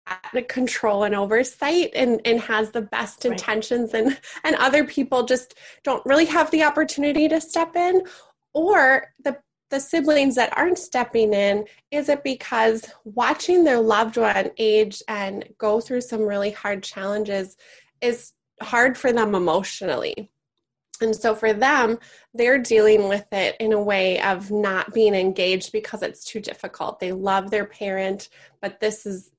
control 0.49 1.03
and 1.03 1.15
oversight 1.15 1.91
and, 1.95 2.19
and 2.25 2.41
has 2.41 2.71
the 2.71 2.81
best 2.81 3.23
right. 3.23 3.31
intentions 3.31 3.93
and, 3.93 4.19
and 4.43 4.55
other 4.57 4.83
people 4.83 5.23
just 5.23 5.55
don't 5.83 6.05
really 6.05 6.25
have 6.25 6.51
the 6.51 6.63
opportunity 6.63 7.29
to 7.29 7.39
step 7.39 7.75
in 7.75 8.03
or 8.53 9.07
the 9.23 9.37
the 9.69 9.79
siblings 9.79 10.35
that 10.35 10.51
aren't 10.57 10.77
stepping 10.77 11.33
in 11.33 11.63
is 11.91 12.09
it 12.09 12.25
because 12.25 12.91
watching 13.05 13.63
their 13.63 13.79
loved 13.79 14.17
one 14.17 14.51
age 14.57 15.01
and 15.07 15.45
go 15.57 15.79
through 15.79 16.01
some 16.01 16.23
really 16.23 16.51
hard 16.51 16.83
challenges 16.83 17.55
is 18.01 18.33
hard 18.61 18.97
for 18.97 19.13
them 19.13 19.33
emotionally 19.33 20.30
and 21.01 21.15
so 21.15 21.35
for 21.35 21.53
them, 21.53 21.99
they're 22.33 22.57
dealing 22.57 23.07
with 23.07 23.25
it 23.31 23.55
in 23.59 23.73
a 23.73 23.81
way 23.81 24.21
of 24.21 24.51
not 24.51 24.93
being 24.93 25.15
engaged 25.15 25.71
because 25.71 26.01
it's 26.01 26.23
too 26.23 26.39
difficult. 26.39 26.99
They 26.99 27.11
love 27.11 27.49
their 27.51 27.65
parent, 27.65 28.29
but 28.61 28.79
this 28.79 29.05
is 29.05 29.31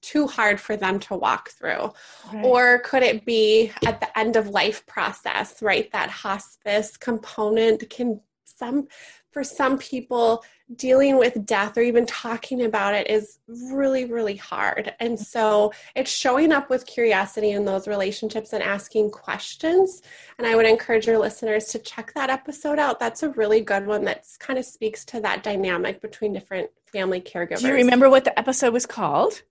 too 0.00 0.26
hard 0.26 0.60
for 0.60 0.76
them 0.76 1.00
to 1.00 1.14
walk 1.14 1.50
through. 1.50 1.92
Right. 2.32 2.44
Or 2.44 2.78
could 2.80 3.02
it 3.02 3.24
be 3.24 3.72
at 3.86 4.00
the 4.00 4.18
end 4.18 4.36
of 4.36 4.48
life 4.48 4.84
process, 4.86 5.62
right? 5.62 5.90
That 5.92 6.10
hospice 6.10 6.96
component 6.96 7.88
can 7.90 8.20
some 8.44 8.88
for 9.30 9.44
some 9.44 9.78
people 9.78 10.44
dealing 10.76 11.16
with 11.16 11.46
death 11.46 11.78
or 11.78 11.80
even 11.80 12.04
talking 12.04 12.62
about 12.62 12.94
it 12.94 13.08
is 13.08 13.38
really, 13.46 14.04
really 14.04 14.36
hard. 14.36 14.94
And 15.00 15.18
so 15.18 15.72
it's 15.96 16.10
showing 16.10 16.52
up 16.52 16.68
with 16.68 16.86
curiosity 16.86 17.52
in 17.52 17.64
those 17.64 17.88
relationships 17.88 18.52
and 18.52 18.62
asking 18.62 19.10
questions. 19.10 20.02
And 20.36 20.46
I 20.46 20.54
would 20.54 20.66
encourage 20.66 21.06
your 21.06 21.18
listeners 21.18 21.66
to 21.68 21.78
check 21.78 22.12
that 22.14 22.30
episode 22.30 22.78
out. 22.78 23.00
That's 23.00 23.22
a 23.22 23.30
really 23.30 23.60
good 23.60 23.86
one 23.86 24.04
that 24.04 24.26
kind 24.38 24.58
of 24.58 24.64
speaks 24.64 25.04
to 25.06 25.20
that 25.20 25.42
dynamic 25.42 26.00
between 26.00 26.32
different 26.34 26.70
family 26.92 27.20
caregivers. 27.20 27.60
Do 27.60 27.68
you 27.68 27.74
remember 27.74 28.10
what 28.10 28.24
the 28.24 28.38
episode 28.38 28.72
was 28.72 28.86
called? 28.86 29.42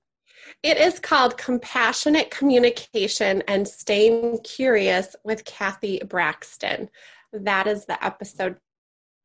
It 0.64 0.78
is 0.78 1.00
called 1.00 1.38
Compassionate 1.38 2.32
Communication 2.32 3.44
and 3.48 3.68
Staying 3.68 4.40
Curious 4.44 5.16
with 5.24 5.46
Kathy 5.46 6.02
Braxton. 6.06 6.90
That 7.34 7.68
is 7.68 7.86
the 7.86 8.04
episode 8.04 8.58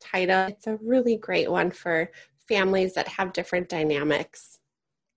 title. 0.02 0.48
It's 0.48 0.66
a 0.66 0.76
really 0.82 1.16
great 1.16 1.50
one 1.50 1.70
for 1.70 2.10
families 2.48 2.94
that 2.94 3.08
have 3.08 3.32
different 3.32 3.68
dynamics. 3.68 4.58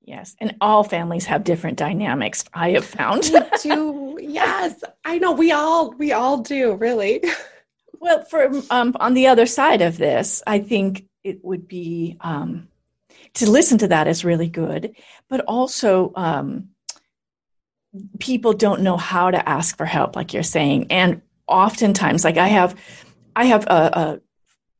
Yes, 0.04 0.36
and 0.40 0.56
all 0.62 0.84
families 0.84 1.26
have 1.26 1.44
different 1.44 1.78
dynamics. 1.78 2.46
I 2.54 2.72
have 2.72 2.86
found. 2.86 3.32
we 3.34 3.40
do. 3.62 4.18
Yes, 4.22 4.84
I 5.04 5.18
know. 5.18 5.32
We 5.32 5.52
all 5.52 5.92
we 5.92 6.14
all 6.14 6.40
do. 6.40 6.76
Really. 6.76 7.24
Well, 7.98 8.24
for 8.26 8.52
um, 8.70 8.96
on 9.00 9.16
the 9.16 9.28
other 9.28 9.48
side 9.48 9.82
of 9.82 9.98
this, 9.98 10.44
I 10.46 10.60
think 10.60 11.08
it 11.24 11.44
would 11.44 11.68
be 11.68 12.18
um, 12.22 12.68
to 13.36 13.50
listen 13.50 13.80
to 13.80 13.88
that 13.88 14.08
is 14.08 14.24
really 14.24 14.48
good, 14.48 14.96
but 15.28 15.42
also 15.42 16.12
um, 16.16 16.70
people 18.20 18.54
don't 18.54 18.82
know 18.82 18.98
how 18.98 19.32
to 19.32 19.50
ask 19.50 19.76
for 19.76 19.86
help, 19.86 20.16
like 20.16 20.34
you're 20.34 20.44
saying, 20.44 20.88
and 20.92 21.22
oftentimes, 21.48 22.24
like 22.24 22.38
I 22.38 22.48
have, 22.48 22.76
I 23.36 23.46
have 23.46 23.66
a, 23.66 23.70
a 23.70 24.22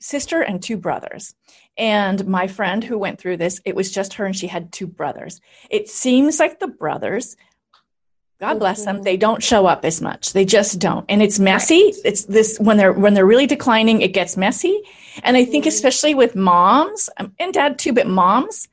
sister 0.06 0.42
and 0.42 0.62
two 0.62 0.78
brothers. 0.78 1.34
And 1.78 2.26
my 2.28 2.48
friend 2.48 2.84
who 2.84 2.98
went 2.98 3.20
through 3.20 3.38
this, 3.38 3.60
it 3.66 3.76
was 3.76 3.92
just 3.92 4.14
her 4.14 4.26
and 4.26 4.36
she 4.36 4.48
had 4.48 4.72
two 4.72 4.88
brothers. 4.88 5.42
It 5.70 5.90
seems 5.90 6.40
like 6.40 6.60
the 6.60 6.68
brothers, 6.68 7.36
God 8.40 8.60
bless 8.60 8.86
them, 8.86 9.02
they 9.02 9.18
don't 9.18 9.42
show 9.42 9.66
up 9.66 9.84
as 9.84 10.02
much. 10.02 10.34
They 10.34 10.46
just 10.46 10.80
don't. 10.80 11.06
And 11.10 11.22
it's 11.22 11.40
messy. 11.40 11.86
Right. 11.86 11.96
It's 12.06 12.26
this 12.26 12.58
when 12.60 12.78
they're 12.78 12.94
when 12.94 13.14
they're 13.14 13.26
really 13.26 13.48
declining, 13.48 14.02
it 14.02 14.14
gets 14.14 14.38
messy. 14.38 14.84
And 15.24 15.36
I 15.36 15.46
think 15.46 15.64
mm-hmm. 15.64 15.70
especially 15.70 16.14
with 16.14 16.36
moms 16.36 17.10
um, 17.18 17.34
and 17.40 17.54
dad 17.54 17.80
too, 17.80 17.94
but 17.94 18.08
moms, 18.08 18.68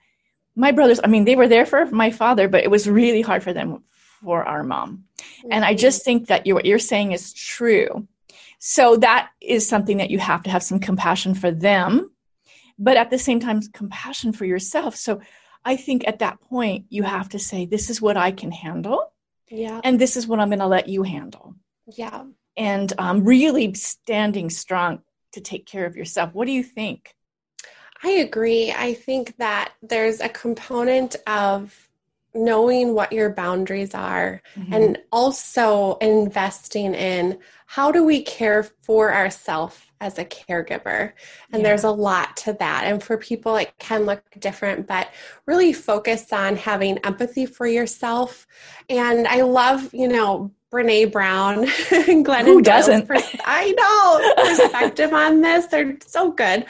my 0.54 0.72
brothers, 0.72 1.00
I 1.02 1.06
mean, 1.06 1.24
they 1.24 1.36
were 1.36 1.48
there 1.48 1.64
for 1.64 1.86
my 1.86 2.10
father, 2.10 2.48
but 2.48 2.62
it 2.62 2.70
was 2.70 2.88
really 2.88 3.22
hard 3.22 3.42
for 3.42 3.52
them 3.52 3.82
for 4.22 4.44
our 4.44 4.62
mom. 4.62 5.04
Mm-hmm. 5.16 5.48
And 5.52 5.64
I 5.64 5.74
just 5.74 6.00
mm-hmm. 6.00 6.04
think 6.04 6.26
that 6.28 6.46
you, 6.46 6.54
what 6.54 6.66
you're 6.66 6.78
saying 6.78 7.12
is 7.12 7.32
true 7.32 8.06
so 8.64 8.95
that 8.99 9.31
is 9.40 9.69
something 9.69 9.97
that 9.97 10.11
you 10.11 10.21
have 10.21 10.45
to 10.45 10.50
have 10.50 10.62
some 10.62 10.78
compassion 10.78 11.35
for 11.35 11.50
them, 11.50 12.12
but 12.78 12.97
at 12.97 13.11
the 13.11 13.19
same 13.19 13.40
time, 13.40 13.61
compassion 13.73 14.33
for 14.33 14.45
yourself. 14.45 14.95
So 14.95 15.21
I 15.64 15.75
think 15.75 16.07
at 16.07 16.21
that 16.21 16.40
point, 16.40 16.87
you 16.88 17.02
have 17.02 17.28
to 17.31 17.40
say, 17.40 17.66
This 17.66 17.90
is 17.90 18.00
what 18.00 18.16
I 18.16 18.31
can 18.31 18.52
handle. 18.52 19.12
Yeah. 19.50 19.81
And 19.83 20.00
this 20.00 20.16
is 20.16 20.28
what 20.28 20.38
I'm 20.38 20.50
going 20.50 20.61
to 20.61 20.69
let 20.69 20.88
you 20.88 21.02
handle. 21.02 21.57
Yeah. 21.92 22.23
And 22.57 22.92
um, 22.99 23.25
really 23.25 23.75
standing 23.75 24.49
strong 24.49 25.02
to 25.33 25.40
take 25.40 25.66
care 25.66 25.85
of 25.85 25.97
yourself. 25.97 26.33
What 26.33 26.47
do 26.47 26.52
you 26.52 26.62
think? 26.62 27.16
I 28.04 28.11
agree. 28.11 28.71
I 28.71 28.95
think 28.95 29.38
that 29.38 29.73
there's 29.83 30.21
a 30.21 30.28
component 30.28 31.16
of 31.26 31.88
knowing 32.35 32.95
what 32.95 33.12
your 33.12 33.31
boundaries 33.31 33.95
are 33.95 34.40
mm-hmm. 34.54 34.73
and 34.73 34.99
also 35.11 35.97
investing 35.97 36.95
in 36.95 37.38
how 37.73 37.91
do 37.91 38.05
we 38.05 38.21
care 38.21 38.62
for 38.62 39.14
ourselves 39.14 39.81
as 39.99 40.19
a 40.19 40.25
caregiver 40.26 41.12
and 41.52 41.62
yeah. 41.62 41.69
there's 41.69 41.85
a 41.85 41.91
lot 41.91 42.37
to 42.37 42.52
that 42.52 42.85
and 42.85 43.02
for 43.02 43.17
people 43.17 43.57
it 43.57 43.73
can 43.79 44.02
look 44.02 44.23
different 44.38 44.87
but 44.87 45.09
really 45.47 45.73
focus 45.73 46.35
on 46.35 46.55
having 46.55 46.99
empathy 46.99 47.47
for 47.47 47.67
yourself 47.67 48.47
and 48.91 49.26
i 49.26 49.41
love 49.41 49.88
you 49.95 50.07
know 50.07 50.50
Brene 50.71 51.12
Brown 51.12 51.61
and 51.61 51.69
Glennon 52.26 52.45
Who 52.45 52.62
doesn't? 52.62 53.07
Pers- 53.07 53.37
I 53.45 53.73
know 53.73 54.43
perspective 54.43 55.12
on 55.12 55.43
this. 55.43 55.67
They're 55.67 55.99
so 56.00 56.33
good. 56.33 56.64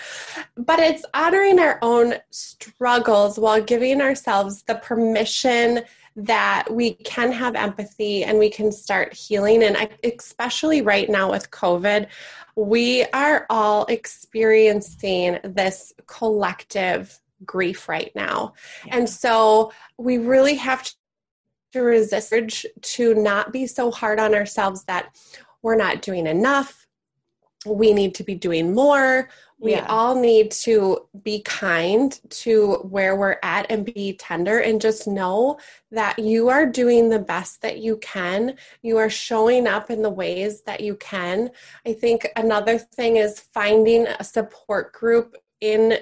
But 0.56 0.80
it's 0.80 1.04
honoring 1.14 1.60
our 1.60 1.78
own 1.82 2.14
struggles 2.30 3.38
while 3.38 3.62
giving 3.62 4.00
ourselves 4.00 4.64
the 4.64 4.74
permission 4.74 5.82
that 6.14 6.66
we 6.70 6.94
can 6.94 7.32
have 7.32 7.54
empathy 7.54 8.24
and 8.24 8.38
we 8.38 8.50
can 8.50 8.70
start 8.70 9.14
healing. 9.14 9.62
And 9.62 9.88
especially 10.04 10.82
right 10.82 11.08
now 11.08 11.30
with 11.30 11.50
COVID, 11.50 12.08
we 12.56 13.04
are 13.14 13.46
all 13.48 13.86
experiencing 13.86 15.38
this 15.42 15.92
collective 16.06 17.18
grief 17.44 17.88
right 17.88 18.12
now. 18.14 18.54
Yeah. 18.86 18.98
And 18.98 19.08
so 19.08 19.72
we 19.98 20.18
really 20.18 20.54
have 20.56 20.82
to 20.82 20.94
to 21.72 21.80
resist 21.80 22.66
to 22.82 23.14
not 23.14 23.52
be 23.52 23.66
so 23.66 23.90
hard 23.90 24.20
on 24.20 24.34
ourselves 24.34 24.84
that 24.84 25.16
we're 25.62 25.76
not 25.76 26.02
doing 26.02 26.26
enough. 26.26 26.86
We 27.66 27.92
need 27.92 28.14
to 28.16 28.24
be 28.24 28.34
doing 28.34 28.74
more. 28.74 29.28
We 29.62 29.72
yeah. 29.72 29.86
all 29.88 30.20
need 30.20 30.50
to 30.62 31.06
be 31.22 31.40
kind 31.42 32.18
to 32.30 32.74
where 32.82 33.14
we're 33.14 33.38
at 33.44 33.70
and 33.70 33.84
be 33.84 34.14
tender 34.14 34.58
and 34.58 34.80
just 34.80 35.06
know 35.06 35.58
that 35.92 36.18
you 36.18 36.48
are 36.48 36.66
doing 36.66 37.08
the 37.08 37.20
best 37.20 37.62
that 37.62 37.78
you 37.78 37.96
can. 37.98 38.56
You 38.82 38.98
are 38.98 39.08
showing 39.08 39.68
up 39.68 39.88
in 39.88 40.02
the 40.02 40.10
ways 40.10 40.62
that 40.62 40.80
you 40.80 40.96
can. 40.96 41.50
I 41.86 41.92
think 41.92 42.28
another 42.34 42.76
thing 42.76 43.18
is 43.18 43.38
finding 43.38 44.08
a 44.08 44.24
support 44.24 44.92
group 44.92 45.36
in 45.60 45.98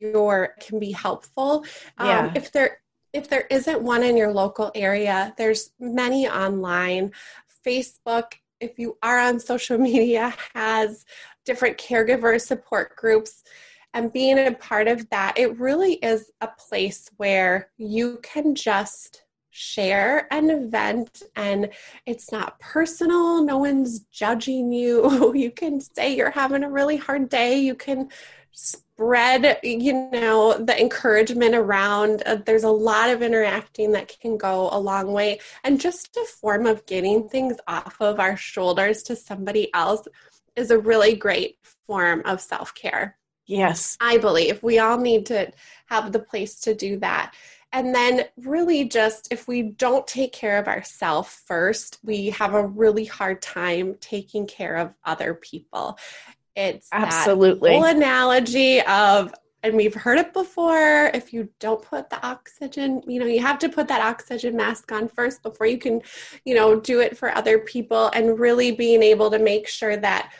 your 0.00 0.54
can 0.58 0.78
be 0.78 0.92
helpful. 0.92 1.66
Um, 1.98 2.08
yeah. 2.08 2.18
Um, 2.20 2.32
if 2.34 2.52
there 2.52 2.78
if 3.12 3.28
there 3.28 3.46
isn't 3.50 3.82
one 3.82 4.02
in 4.02 4.16
your 4.16 4.32
local 4.32 4.72
area, 4.74 5.34
there's 5.36 5.72
many 5.78 6.26
online. 6.26 7.12
Facebook, 7.64 8.32
if 8.62 8.78
you 8.78 8.96
are 9.02 9.18
on 9.18 9.40
social 9.40 9.76
media, 9.90 10.34
has 10.54 11.04
different 11.44 11.76
caregiver 11.76 12.40
support 12.40 12.96
groups. 12.96 13.42
And 13.94 14.12
being 14.12 14.38
a 14.38 14.52
part 14.52 14.88
of 14.88 15.10
that, 15.10 15.36
it 15.36 15.58
really 15.58 15.94
is 15.94 16.30
a 16.40 16.48
place 16.48 17.10
where 17.18 17.70
you 17.76 18.20
can 18.22 18.54
just 18.54 19.24
share 19.50 20.26
an 20.32 20.48
event 20.48 21.22
and 21.36 21.68
it's 22.06 22.32
not 22.32 22.58
personal. 22.58 23.44
No 23.44 23.58
one's 23.58 24.00
judging 24.10 24.72
you. 24.72 25.32
You 25.42 25.50
can 25.50 25.80
say 25.80 26.14
you're 26.14 26.30
having 26.30 26.64
a 26.64 26.70
really 26.70 26.96
hard 26.96 27.28
day. 27.28 27.58
You 27.58 27.74
can 27.74 28.08
spread 28.52 29.58
you 29.62 29.92
know 30.12 30.56
the 30.58 30.78
encouragement 30.80 31.54
around 31.54 32.22
uh, 32.26 32.36
there's 32.46 32.64
a 32.64 32.70
lot 32.70 33.10
of 33.10 33.22
interacting 33.22 33.92
that 33.92 34.14
can 34.20 34.36
go 34.36 34.68
a 34.72 34.78
long 34.78 35.12
way. 35.12 35.40
And 35.64 35.80
just 35.80 36.16
a 36.16 36.24
form 36.24 36.66
of 36.66 36.86
getting 36.86 37.28
things 37.28 37.56
off 37.66 37.96
of 38.00 38.20
our 38.20 38.36
shoulders 38.36 39.02
to 39.04 39.16
somebody 39.16 39.72
else 39.74 40.06
is 40.54 40.70
a 40.70 40.78
really 40.78 41.16
great 41.16 41.56
form 41.86 42.22
of 42.24 42.40
self-care. 42.40 43.16
Yes. 43.46 43.96
I 44.00 44.18
believe 44.18 44.62
we 44.62 44.78
all 44.78 44.98
need 44.98 45.26
to 45.26 45.50
have 45.86 46.12
the 46.12 46.20
place 46.20 46.60
to 46.60 46.74
do 46.74 46.98
that. 46.98 47.34
And 47.72 47.94
then 47.94 48.26
really 48.36 48.84
just 48.84 49.28
if 49.32 49.48
we 49.48 49.62
don't 49.62 50.06
take 50.06 50.32
care 50.32 50.58
of 50.58 50.68
ourselves 50.68 51.40
first 51.46 51.98
we 52.04 52.28
have 52.30 52.52
a 52.52 52.66
really 52.66 53.06
hard 53.06 53.40
time 53.40 53.96
taking 53.98 54.46
care 54.46 54.76
of 54.76 54.94
other 55.04 55.32
people 55.34 55.98
it's 56.56 56.88
absolutely 56.92 57.72
whole 57.72 57.84
analogy 57.84 58.80
of 58.82 59.32
and 59.62 59.76
we've 59.76 59.94
heard 59.94 60.18
it 60.18 60.32
before 60.32 61.10
if 61.14 61.32
you 61.32 61.48
don't 61.60 61.82
put 61.82 62.10
the 62.10 62.26
oxygen 62.26 63.02
you 63.06 63.18
know 63.18 63.26
you 63.26 63.40
have 63.40 63.58
to 63.58 63.68
put 63.68 63.88
that 63.88 64.00
oxygen 64.00 64.56
mask 64.56 64.90
on 64.92 65.08
first 65.08 65.42
before 65.42 65.66
you 65.66 65.78
can 65.78 66.00
you 66.44 66.54
know 66.54 66.78
do 66.78 67.00
it 67.00 67.16
for 67.16 67.34
other 67.34 67.58
people 67.58 68.10
and 68.14 68.38
really 68.38 68.72
being 68.72 69.02
able 69.02 69.30
to 69.30 69.38
make 69.38 69.66
sure 69.68 69.96
that 69.96 70.32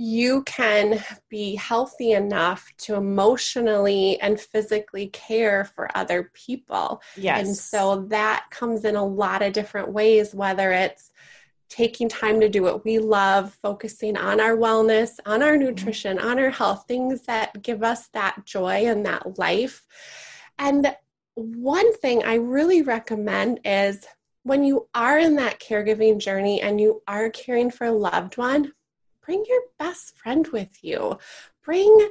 you 0.00 0.44
can 0.44 1.02
be 1.28 1.56
healthy 1.56 2.12
enough 2.12 2.72
to 2.78 2.94
emotionally 2.94 4.16
and 4.20 4.40
physically 4.40 5.08
care 5.08 5.64
for 5.64 5.88
other 5.96 6.30
people. 6.34 7.02
Yes. 7.16 7.44
And 7.44 7.56
so 7.56 8.06
that 8.10 8.46
comes 8.50 8.84
in 8.84 8.94
a 8.94 9.04
lot 9.04 9.42
of 9.42 9.52
different 9.52 9.88
ways, 9.88 10.32
whether 10.32 10.70
it's 10.70 11.10
taking 11.68 12.08
time 12.08 12.40
to 12.40 12.48
do 12.48 12.62
what 12.62 12.84
we 12.84 12.98
love, 12.98 13.52
focusing 13.62 14.16
on 14.16 14.40
our 14.40 14.56
wellness, 14.56 15.18
on 15.26 15.42
our 15.42 15.56
nutrition, 15.56 16.18
on 16.18 16.38
our 16.38 16.50
health, 16.50 16.84
things 16.88 17.22
that 17.22 17.62
give 17.62 17.82
us 17.82 18.08
that 18.08 18.44
joy 18.44 18.86
and 18.86 19.04
that 19.06 19.38
life. 19.38 19.86
And 20.58 20.94
one 21.34 21.94
thing 21.96 22.24
I 22.24 22.34
really 22.34 22.82
recommend 22.82 23.60
is 23.64 24.06
when 24.42 24.64
you 24.64 24.88
are 24.94 25.18
in 25.18 25.36
that 25.36 25.60
caregiving 25.60 26.18
journey 26.18 26.62
and 26.62 26.80
you 26.80 27.02
are 27.06 27.30
caring 27.30 27.70
for 27.70 27.84
a 27.84 27.92
loved 27.92 28.38
one, 28.38 28.72
bring 29.20 29.44
your 29.46 29.60
best 29.78 30.16
friend 30.16 30.48
with 30.48 30.82
you. 30.82 31.18
Bring 31.62 32.10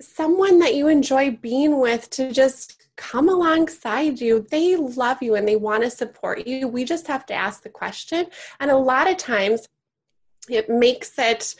someone 0.00 0.58
that 0.60 0.74
you 0.74 0.88
enjoy 0.88 1.32
being 1.32 1.78
with 1.78 2.08
to 2.10 2.32
just 2.32 2.83
come 2.96 3.28
alongside 3.28 4.20
you. 4.20 4.46
They 4.50 4.76
love 4.76 5.22
you 5.22 5.34
and 5.34 5.46
they 5.46 5.56
want 5.56 5.82
to 5.82 5.90
support 5.90 6.46
you. 6.46 6.68
We 6.68 6.84
just 6.84 7.06
have 7.08 7.26
to 7.26 7.34
ask 7.34 7.62
the 7.62 7.68
question. 7.68 8.26
And 8.60 8.70
a 8.70 8.76
lot 8.76 9.10
of 9.10 9.16
times 9.16 9.66
it 10.48 10.68
makes 10.68 11.18
it 11.18 11.54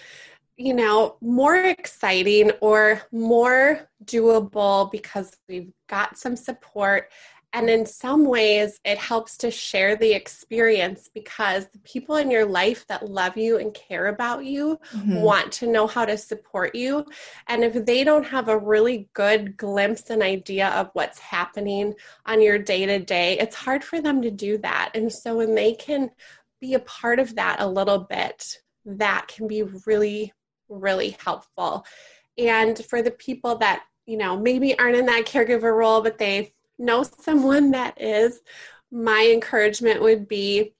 you 0.57 0.73
know, 0.73 1.17
more 1.21 1.57
exciting 1.57 2.53
or 2.61 3.03
more 3.11 3.89
doable 4.05 4.91
because 4.93 5.37
we've 5.49 5.73
got 5.89 6.17
some 6.17 6.37
support 6.37 7.11
and 7.55 7.71
in 7.71 7.87
some 7.87 8.25
ways, 8.25 8.81
it 8.85 8.99
helps 8.99 9.37
to 9.39 9.51
share 9.51 9.95
the 9.95 10.13
experience 10.13 11.09
because 11.15 11.69
the 11.69 11.79
people 11.79 12.17
in 12.17 12.29
your 12.29 12.45
life 12.45 12.85
that 12.89 13.09
love 13.09 13.37
you 13.37 13.59
and 13.59 13.73
care 13.73 14.09
about 14.09 14.45
you 14.45 14.81
mm-hmm. 14.93 15.21
want 15.21 15.53
to 15.53 15.69
know 15.69 15.87
how 15.87 16.05
to 16.05 16.19
support 16.19 16.75
you. 16.75 17.07
And 17.47 17.63
if 17.63 17.87
they 17.87 18.03
don't 18.03 18.27
have 18.27 18.49
a 18.49 18.59
really 18.59 19.09
good 19.13 19.57
glimpse 19.57 20.11
and 20.11 20.21
idea 20.21 20.71
of 20.71 20.91
what's 20.95 21.21
happening 21.21 21.95
on 22.27 22.43
your 22.43 22.59
day 22.59 22.87
to 22.87 22.99
day, 22.99 23.39
it's 23.39 23.55
hard 23.55 23.85
for 23.85 24.03
them 24.03 24.21
to 24.23 24.33
do 24.33 24.59
that. 24.59 24.91
And 24.95 25.11
so 25.11 25.37
when 25.37 25.55
they 25.55 25.75
can 25.75 26.11
be 26.61 26.75
a 26.75 26.81
part 26.81 27.21
of 27.21 27.37
that 27.37 27.61
a 27.61 27.69
little 27.69 28.01
bit, 28.01 28.59
that 28.85 29.29
can 29.29 29.47
be 29.47 29.63
really, 29.87 30.33
really 30.69 31.17
helpful. 31.25 31.87
And 32.37 32.85
for 32.87 33.01
the 33.01 33.13
people 33.13 33.55
that, 33.59 33.85
you 34.07 34.17
know, 34.17 34.37
maybe 34.37 34.77
aren't 34.77 34.97
in 34.97 35.07
that 35.07 35.25
caregiver 35.25 35.73
role, 35.73 36.03
but 36.03 36.19
they 36.19 36.53
know 36.79 37.03
someone 37.03 37.71
that 37.73 38.01
is, 38.01 38.41
my 38.91 39.29
encouragement 39.33 40.03
would 40.03 40.29
be 40.29 40.75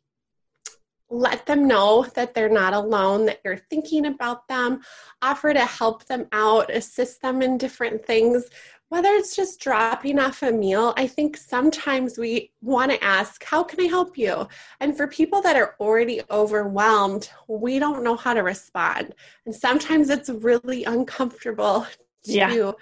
let 1.11 1.47
them 1.47 1.67
know 1.69 2.07
that 2.15 2.35
they're 2.35 2.49
not 2.49 2.73
alone, 2.73 3.27
that 3.27 3.41
you're 3.45 3.57
thinking 3.57 4.07
about 4.07 4.49
them, 4.49 4.81
offer 5.23 5.53
to 5.53 5.65
help 5.65 6.05
them 6.07 6.27
out, 6.33 6.71
assist 6.71 7.23
them 7.23 7.43
in 7.43 7.59
different 7.59 8.05
things, 8.05 8.45
whether 8.89 9.11
it's 9.11 9.37
just 9.37 9.61
dropping 9.61 10.19
off 10.19 10.43
a 10.43 10.51
meal. 10.51 10.93
I 10.97 11.07
think 11.07 11.37
sometimes 11.37 12.19
we 12.19 12.53
want 12.61 12.91
to 12.91 13.03
ask, 13.05 13.45
How 13.45 13.63
can 13.63 13.81
I 13.81 13.89
help 13.89 14.19
you? 14.19 14.49
And 14.81 14.97
for 14.97 15.07
people 15.07 15.43
that 15.43 15.57
are 15.57 15.77
already 15.81 16.23
overwhelmed, 16.31 17.31
we 17.49 17.79
don't 17.79 18.05
know 18.05 18.17
how 18.17 18.35
to 18.35 18.43
respond. 18.43 19.15
And 19.47 19.55
sometimes 19.55 20.11
it's 20.11 20.31
really 20.31 20.85
uncomfortable 20.85 21.87
to. 22.25 22.33
Yeah 22.33 22.73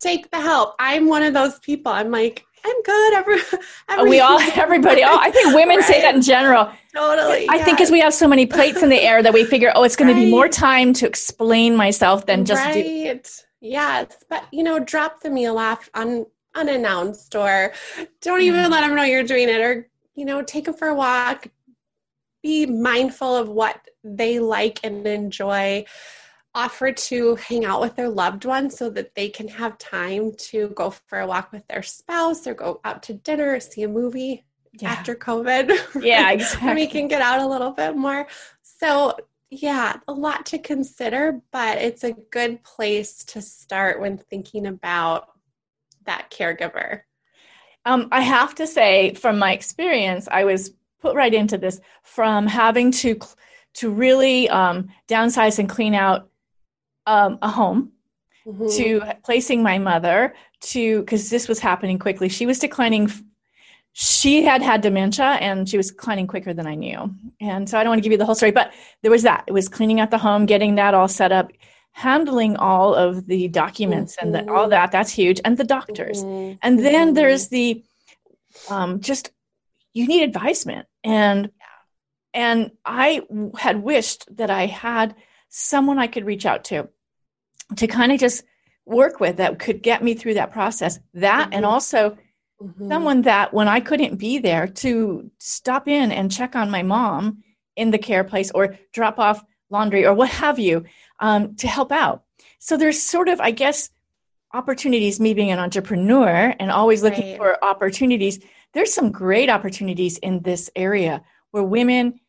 take 0.00 0.30
the 0.30 0.40
help. 0.40 0.74
I'm 0.78 1.08
one 1.08 1.22
of 1.22 1.34
those 1.34 1.58
people. 1.60 1.92
I'm 1.92 2.10
like, 2.10 2.44
I'm 2.64 2.82
good. 2.82 3.14
Every, 3.14 3.38
every 3.88 4.10
we 4.10 4.20
all, 4.20 4.40
everybody, 4.54 5.02
all, 5.02 5.18
I 5.18 5.30
think 5.30 5.54
women 5.54 5.76
right. 5.76 5.86
say 5.86 6.00
that 6.00 6.14
in 6.14 6.22
general. 6.22 6.70
Totally. 6.94 7.48
I 7.48 7.56
yes. 7.56 7.64
think 7.64 7.78
because 7.78 7.90
we 7.90 8.00
have 8.00 8.12
so 8.12 8.26
many 8.26 8.46
plates 8.46 8.82
in 8.82 8.88
the 8.88 9.00
air 9.00 9.22
that 9.22 9.32
we 9.32 9.44
figure, 9.44 9.72
oh, 9.74 9.84
it's 9.84 9.96
going 9.96 10.08
right. 10.08 10.20
to 10.20 10.26
be 10.26 10.30
more 10.30 10.48
time 10.48 10.92
to 10.94 11.06
explain 11.06 11.76
myself 11.76 12.26
than 12.26 12.44
just 12.44 12.64
right. 12.64 12.74
do. 12.74 13.20
Yes. 13.60 14.24
But, 14.28 14.44
you 14.52 14.62
know, 14.62 14.78
drop 14.78 15.20
the 15.20 15.30
meal 15.30 15.58
off 15.58 15.88
un, 15.94 16.26
unannounced 16.54 17.34
or 17.34 17.72
don't 18.20 18.40
even 18.42 18.64
mm. 18.64 18.70
let 18.70 18.80
them 18.80 18.96
know 18.96 19.02
you're 19.02 19.22
doing 19.22 19.48
it 19.48 19.60
or, 19.60 19.88
you 20.14 20.24
know, 20.24 20.42
take 20.42 20.64
them 20.64 20.74
for 20.74 20.88
a 20.88 20.94
walk. 20.94 21.46
Be 22.42 22.64
mindful 22.64 23.36
of 23.36 23.50
what 23.50 23.86
they 24.02 24.38
like 24.38 24.80
and 24.82 25.06
enjoy 25.06 25.84
offer 26.54 26.92
to 26.92 27.36
hang 27.36 27.64
out 27.64 27.80
with 27.80 27.96
their 27.96 28.08
loved 28.08 28.44
ones 28.44 28.76
so 28.76 28.90
that 28.90 29.14
they 29.14 29.28
can 29.28 29.48
have 29.48 29.78
time 29.78 30.32
to 30.36 30.68
go 30.70 30.90
for 30.90 31.20
a 31.20 31.26
walk 31.26 31.52
with 31.52 31.66
their 31.68 31.82
spouse 31.82 32.46
or 32.46 32.54
go 32.54 32.80
out 32.84 33.02
to 33.04 33.14
dinner 33.14 33.54
or 33.54 33.60
see 33.60 33.82
a 33.82 33.88
movie 33.88 34.44
yeah. 34.72 34.90
after 34.90 35.14
COVID. 35.14 35.70
Yeah, 36.02 36.30
exactly. 36.30 36.74
we 36.74 36.86
can 36.86 37.08
get 37.08 37.22
out 37.22 37.40
a 37.40 37.46
little 37.46 37.70
bit 37.70 37.96
more. 37.96 38.26
So, 38.62 39.16
yeah, 39.50 39.96
a 40.08 40.12
lot 40.12 40.46
to 40.46 40.58
consider, 40.58 41.40
but 41.52 41.78
it's 41.78 42.04
a 42.04 42.12
good 42.12 42.62
place 42.62 43.24
to 43.26 43.42
start 43.42 44.00
when 44.00 44.18
thinking 44.18 44.66
about 44.66 45.28
that 46.06 46.30
caregiver. 46.30 47.02
Um, 47.84 48.08
I 48.12 48.20
have 48.20 48.54
to 48.56 48.66
say, 48.66 49.14
from 49.14 49.38
my 49.38 49.52
experience, 49.52 50.28
I 50.30 50.44
was 50.44 50.72
put 51.00 51.16
right 51.16 51.32
into 51.32 51.58
this 51.58 51.80
from 52.02 52.46
having 52.46 52.90
to 52.92 53.18
to 53.72 53.90
really 53.90 54.48
um, 54.48 54.88
downsize 55.08 55.58
and 55.58 55.68
clean 55.68 55.94
out 55.94 56.29
um, 57.06 57.38
a 57.42 57.48
home 57.48 57.92
mm-hmm. 58.46 58.68
to 58.76 59.02
placing 59.24 59.62
my 59.62 59.78
mother 59.78 60.34
to 60.60 61.00
because 61.00 61.30
this 61.30 61.48
was 61.48 61.58
happening 61.58 61.98
quickly. 61.98 62.28
She 62.28 62.46
was 62.46 62.58
declining. 62.58 63.10
She 63.92 64.42
had 64.42 64.62
had 64.62 64.82
dementia 64.82 65.24
and 65.24 65.68
she 65.68 65.76
was 65.76 65.88
declining 65.88 66.26
quicker 66.26 66.54
than 66.54 66.66
I 66.66 66.74
knew. 66.74 67.12
And 67.40 67.68
so 67.68 67.78
I 67.78 67.82
don't 67.82 67.90
want 67.90 67.98
to 67.98 68.02
give 68.02 68.12
you 68.12 68.18
the 68.18 68.26
whole 68.26 68.34
story, 68.34 68.52
but 68.52 68.72
there 69.02 69.10
was 69.10 69.22
that. 69.22 69.44
It 69.46 69.52
was 69.52 69.68
cleaning 69.68 70.00
out 70.00 70.10
the 70.10 70.18
home, 70.18 70.46
getting 70.46 70.76
that 70.76 70.94
all 70.94 71.08
set 71.08 71.32
up, 71.32 71.50
handling 71.92 72.56
all 72.56 72.94
of 72.94 73.26
the 73.26 73.48
documents 73.48 74.16
mm-hmm. 74.16 74.34
and 74.34 74.48
the, 74.48 74.52
all 74.52 74.68
that. 74.68 74.92
That's 74.92 75.10
huge. 75.10 75.40
And 75.44 75.56
the 75.56 75.64
doctors. 75.64 76.22
Mm-hmm. 76.22 76.58
And 76.62 76.78
then 76.78 77.08
mm-hmm. 77.08 77.14
there's 77.14 77.48
the 77.48 77.82
um, 78.68 79.00
just 79.00 79.32
you 79.92 80.06
need 80.06 80.22
advisement 80.22 80.86
and 81.02 81.50
and 82.32 82.70
I 82.84 83.22
had 83.58 83.82
wished 83.82 84.36
that 84.36 84.50
I 84.50 84.66
had 84.66 85.16
someone 85.50 85.98
I 85.98 86.06
could 86.06 86.24
reach 86.24 86.46
out 86.46 86.64
to 86.64 86.88
to 87.76 87.86
kind 87.86 88.10
of 88.10 88.18
just 88.18 88.42
work 88.86 89.20
with 89.20 89.36
that 89.36 89.58
could 89.58 89.82
get 89.82 90.02
me 90.02 90.14
through 90.14 90.34
that 90.34 90.52
process. 90.52 90.98
That 91.14 91.44
mm-hmm. 91.44 91.52
and 91.52 91.66
also 91.66 92.16
mm-hmm. 92.60 92.88
someone 92.88 93.22
that 93.22 93.52
when 93.52 93.68
I 93.68 93.80
couldn't 93.80 94.16
be 94.16 94.38
there 94.38 94.66
to 94.66 95.30
stop 95.38 95.86
in 95.86 96.10
and 96.10 96.32
check 96.32 96.56
on 96.56 96.70
my 96.70 96.82
mom 96.82 97.42
in 97.76 97.90
the 97.90 97.98
care 97.98 98.24
place 98.24 98.50
or 98.52 98.78
drop 98.92 99.18
off 99.18 99.44
laundry 99.70 100.04
or 100.04 100.14
what 100.14 100.30
have 100.30 100.58
you 100.58 100.84
um, 101.20 101.54
to 101.56 101.68
help 101.68 101.92
out. 101.92 102.24
So 102.58 102.76
there's 102.76 103.00
sort 103.00 103.28
of, 103.28 103.40
I 103.40 103.52
guess, 103.52 103.90
opportunities, 104.52 105.20
me 105.20 105.34
being 105.34 105.52
an 105.52 105.60
entrepreneur 105.60 106.54
and 106.58 106.70
always 106.70 107.02
looking 107.02 107.30
right. 107.30 107.36
for 107.36 107.64
opportunities. 107.64 108.40
There's 108.72 108.92
some 108.92 109.12
great 109.12 109.48
opportunities 109.48 110.18
in 110.18 110.40
this 110.40 110.70
area 110.74 111.22
where 111.52 111.62
women 111.62 112.20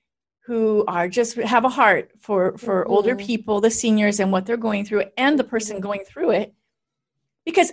who 0.45 0.83
are 0.87 1.07
just 1.07 1.35
have 1.35 1.65
a 1.65 1.69
heart 1.69 2.11
for 2.19 2.57
for 2.57 2.83
mm-hmm. 2.83 2.91
older 2.91 3.15
people 3.15 3.61
the 3.61 3.71
seniors 3.71 4.19
and 4.19 4.31
what 4.31 4.45
they're 4.45 4.57
going 4.57 4.85
through 4.85 5.03
and 5.17 5.37
the 5.37 5.43
person 5.43 5.75
mm-hmm. 5.75 5.83
going 5.83 6.03
through 6.05 6.31
it 6.31 6.53
because 7.45 7.71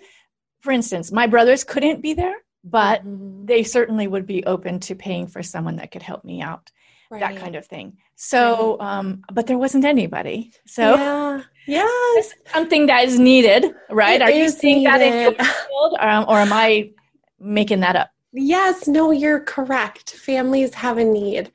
for 0.61 0.73
instance 0.73 1.11
my 1.11 1.27
brothers 1.27 1.65
couldn't 1.65 2.03
be 2.03 2.15
there 2.15 2.37
but 2.65 3.05
mm-hmm. 3.05 3.47
they 3.47 3.63
certainly 3.63 4.07
would 4.07 4.27
be 4.27 4.45
open 4.45 4.81
to 4.81 4.95
paying 4.95 5.27
for 5.27 5.43
someone 5.43 5.77
that 5.77 5.91
could 5.91 6.03
help 6.03 6.25
me 6.25 6.43
out 6.43 6.71
right. 7.11 7.21
that 7.21 7.37
kind 7.37 7.57
of 7.57 7.67
thing 7.67 7.97
so 8.17 8.77
right. 8.79 8.99
um 8.99 9.23
but 9.33 9.47
there 9.47 9.59
wasn't 9.59 9.85
anybody 9.85 10.53
so 10.67 10.95
yeah 10.95 11.43
yes 11.67 12.35
something 12.53 12.87
that 12.87 13.05
is 13.05 13.19
needed 13.19 13.75
right 13.91 14.21
it 14.21 14.23
are 14.23 14.31
you 14.31 14.51
seeing 14.51 14.85
needed. 14.85 14.93
that 14.93 15.01
in 15.01 15.23
your 15.23 15.33
field 15.33 15.97
um, 16.01 16.25
or 16.29 16.37
am 16.37 16.53
i 16.53 16.91
making 17.41 17.81
that 17.81 17.97
up 17.97 18.11
yes 18.33 18.87
no 18.87 19.11
you're 19.11 19.41
correct 19.41 20.11
families 20.11 20.75
have 20.75 20.99
a 20.99 21.05
need 21.05 21.51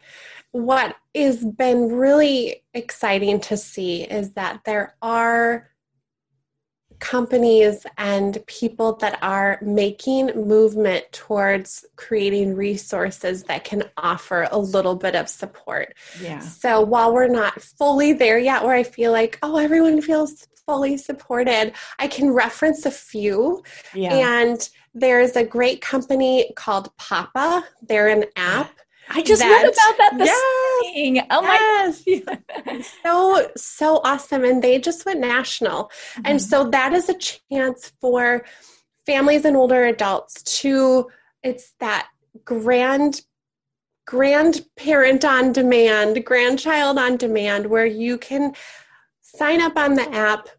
what 0.54 0.96
has 1.16 1.44
been 1.44 1.92
really 1.92 2.64
exciting 2.74 3.40
to 3.42 3.58
see 3.58 4.04
is 4.04 4.34
that 4.34 4.62
there 4.66 4.96
are 5.02 5.70
companies 7.00 7.86
and 7.98 8.38
people 8.46 8.96
that 8.96 9.18
are 9.22 9.60
making 9.62 10.28
movement 10.28 11.04
towards 11.12 11.86
creating 11.98 12.56
resources 12.56 13.44
that 13.44 13.64
can 13.66 13.84
offer 13.98 14.48
a 14.52 14.58
little 14.58 14.96
bit 14.96 15.16
of 15.16 15.28
support. 15.28 15.94
Yeah. 16.22 16.40
So 16.40 16.82
while 16.82 17.14
we're 17.14 17.28
not 17.28 17.62
fully 17.62 18.14
there 18.14 18.40
yet 18.40 18.64
where 18.64 18.76
I 18.76 18.84
feel 18.84 19.12
like, 19.12 19.38
oh, 19.42 19.58
everyone 19.58 20.02
feels 20.02 20.48
fully 20.66 20.96
supported, 20.96 21.74
I 22.00 22.08
can 22.08 22.32
reference 22.32 22.86
a 22.86 22.92
few. 22.92 23.64
Yeah. 23.94 24.14
And 24.14 24.70
there's 24.94 25.36
a 25.36 25.44
great 25.44 25.82
company 25.82 26.54
called 26.56 26.96
Papa. 26.98 27.66
They're 27.82 28.08
an 28.08 28.26
app 28.38 28.70
I 29.10 29.22
just 29.22 29.42
that, 29.42 29.50
read 29.50 29.66
about 29.66 29.98
that 29.98 30.18
this 30.18 30.28
yes, 30.28 30.84
morning. 30.84 31.28
Oh 31.30 32.24
yes. 32.76 32.92
so 33.04 33.52
so 33.56 34.02
awesome. 34.04 34.44
And 34.44 34.64
they 34.64 34.80
just 34.80 35.06
went 35.06 35.20
national. 35.20 35.86
Mm-hmm. 35.86 36.22
And 36.26 36.42
so 36.42 36.70
that 36.70 36.94
is 36.94 37.10
a 37.10 37.18
chance 37.18 37.92
for 38.00 38.46
families 39.06 39.46
and 39.46 39.58
older 39.58 39.86
adults 39.86 40.42
to 40.62 41.10
it's 41.44 41.74
that 41.80 42.08
grand 42.46 43.22
grandparent 44.06 45.24
on 45.24 45.52
demand, 45.52 46.26
grandchild 46.26 46.98
on 46.98 47.18
demand, 47.18 47.66
where 47.66 47.86
you 47.86 48.18
can 48.18 48.54
sign 49.22 49.62
up 49.62 49.78
on 49.78 49.94
the 49.94 50.14
app, 50.14 50.50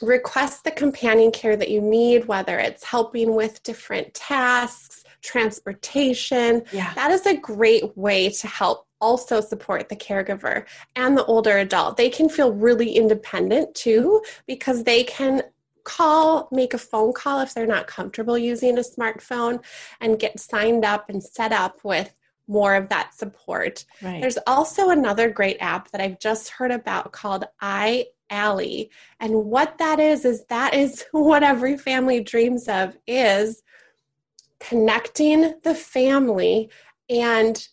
request 0.00 0.64
the 0.64 0.70
companion 0.70 1.30
care 1.30 1.56
that 1.56 1.70
you 1.70 1.80
need, 1.80 2.26
whether 2.26 2.58
it's 2.58 2.84
helping 2.84 3.34
with 3.34 3.62
different 3.62 4.12
tasks, 4.14 5.03
transportation. 5.24 6.62
Yeah. 6.72 6.92
That 6.94 7.10
is 7.10 7.26
a 7.26 7.36
great 7.36 7.96
way 7.96 8.28
to 8.28 8.46
help 8.46 8.86
also 9.00 9.40
support 9.40 9.88
the 9.88 9.96
caregiver 9.96 10.66
and 10.94 11.16
the 11.16 11.24
older 11.24 11.58
adult. 11.58 11.96
They 11.96 12.10
can 12.10 12.28
feel 12.28 12.52
really 12.52 12.92
independent 12.92 13.74
too 13.74 14.22
because 14.46 14.84
they 14.84 15.04
can 15.04 15.42
call, 15.84 16.48
make 16.50 16.74
a 16.74 16.78
phone 16.78 17.12
call 17.12 17.40
if 17.40 17.52
they're 17.52 17.66
not 17.66 17.86
comfortable 17.86 18.38
using 18.38 18.78
a 18.78 18.82
smartphone 18.82 19.62
and 20.00 20.18
get 20.18 20.40
signed 20.40 20.84
up 20.84 21.08
and 21.08 21.22
set 21.22 21.52
up 21.52 21.80
with 21.84 22.14
more 22.46 22.74
of 22.74 22.88
that 22.90 23.14
support. 23.14 23.84
Right. 24.02 24.20
There's 24.20 24.38
also 24.46 24.90
another 24.90 25.30
great 25.30 25.56
app 25.60 25.90
that 25.90 26.00
I've 26.00 26.18
just 26.18 26.50
heard 26.50 26.70
about 26.70 27.12
called 27.12 27.44
iAlly. 27.62 28.88
And 29.20 29.34
what 29.46 29.78
that 29.78 30.00
is, 30.00 30.24
is 30.24 30.44
that 30.46 30.74
is 30.74 31.04
what 31.12 31.42
every 31.42 31.76
family 31.76 32.22
dreams 32.22 32.68
of 32.68 32.96
is 33.06 33.62
connecting 34.68 35.54
the 35.62 35.74
family 35.74 36.70
and 37.08 37.68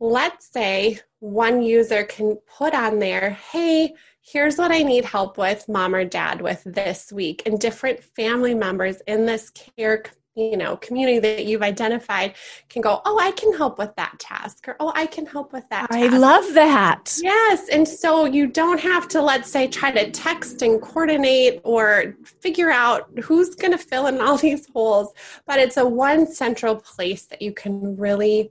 let's 0.00 0.52
say 0.52 0.98
one 1.20 1.62
user 1.62 2.04
can 2.04 2.36
put 2.46 2.74
on 2.74 2.98
there, 2.98 3.30
hey, 3.30 3.94
here's 4.20 4.58
what 4.58 4.70
I 4.70 4.82
need 4.82 5.04
help 5.04 5.38
with, 5.38 5.68
mom 5.68 5.94
or 5.94 6.04
dad, 6.04 6.42
with 6.42 6.62
this 6.64 7.10
week. 7.12 7.42
And 7.46 7.58
different 7.58 8.02
family 8.02 8.54
members 8.54 9.00
in 9.06 9.24
this 9.24 9.50
care 9.50 10.02
you 10.36 10.56
know 10.56 10.76
community 10.78 11.18
that 11.20 11.44
you've 11.46 11.62
identified 11.62 12.34
can 12.68 12.82
go 12.82 13.00
oh 13.04 13.18
i 13.20 13.30
can 13.32 13.52
help 13.56 13.78
with 13.78 13.94
that 13.96 14.18
task 14.18 14.66
or 14.66 14.76
oh 14.80 14.92
i 14.96 15.06
can 15.06 15.24
help 15.26 15.52
with 15.52 15.68
that 15.70 15.86
I 15.90 16.08
task. 16.08 16.16
love 16.20 16.54
that. 16.54 17.16
yes 17.22 17.68
and 17.68 17.86
so 17.86 18.24
you 18.24 18.46
don't 18.48 18.80
have 18.80 19.06
to 19.08 19.22
let's 19.22 19.50
say 19.50 19.68
try 19.68 19.90
to 19.92 20.10
text 20.10 20.62
and 20.62 20.80
coordinate 20.82 21.60
or 21.62 22.16
figure 22.24 22.70
out 22.70 23.08
who's 23.22 23.54
going 23.54 23.72
to 23.72 23.78
fill 23.78 24.08
in 24.08 24.20
all 24.20 24.36
these 24.46 24.66
holes 24.74 25.12
but 25.46 25.58
it's 25.60 25.76
a 25.76 25.86
one 25.86 26.26
central 26.26 26.74
place 26.76 27.26
that 27.26 27.40
you 27.40 27.52
can 27.52 27.96
really 27.96 28.50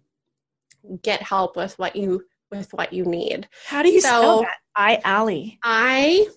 get 1.02 1.22
help 1.22 1.56
with 1.58 1.78
what 1.80 1.96
you 1.96 2.24
with 2.52 2.72
what 2.74 2.94
you 2.94 3.04
need. 3.04 3.48
How 3.66 3.82
do 3.82 3.90
you 3.90 4.00
So- 4.00 4.08
spell 4.08 4.42
that? 4.42 5.02
iAlly. 5.04 5.58
I 5.64 6.28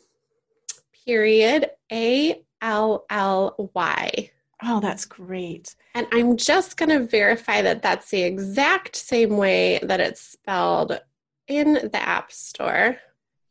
period 1.05 1.71
A 1.93 2.43
L 2.63 3.05
L 3.11 3.71
Y. 3.75 4.31
Oh, 4.63 4.81
that's 4.81 5.05
great. 5.05 5.75
And 5.95 6.07
I'm 6.13 6.37
just 6.37 6.77
going 6.77 6.89
to 6.89 7.07
verify 7.07 7.61
that 7.63 7.83
that's 7.83 8.11
the 8.11 8.23
exact 8.23 8.97
same 8.97 9.37
way 9.37 9.79
that 9.83 10.01
it's 10.01 10.21
spelled 10.21 10.99
in 11.47 11.75
the 11.75 12.01
App 12.01 12.33
Store. 12.33 12.97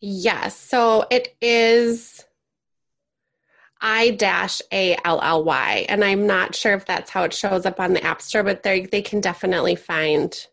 Yes. 0.02 0.58
So 0.58 1.06
it 1.12 1.36
is 1.42 2.26
I 3.82 4.12
dash 4.12 4.62
A 4.72 4.98
L 5.06 5.20
L 5.22 5.44
Y. 5.44 5.86
And 5.90 6.04
I'm 6.04 6.26
not 6.26 6.56
sure 6.56 6.74
if 6.74 6.86
that's 6.86 7.12
how 7.12 7.24
it 7.24 7.34
shows 7.34 7.66
up 7.66 7.80
on 7.80 7.94
the 7.94 8.04
App 8.04 8.22
Store, 8.22 8.44
but 8.44 8.64
they 8.64 8.86
they 8.86 9.02
can 9.02 9.22
definitely 9.22 9.76
find 9.76 10.48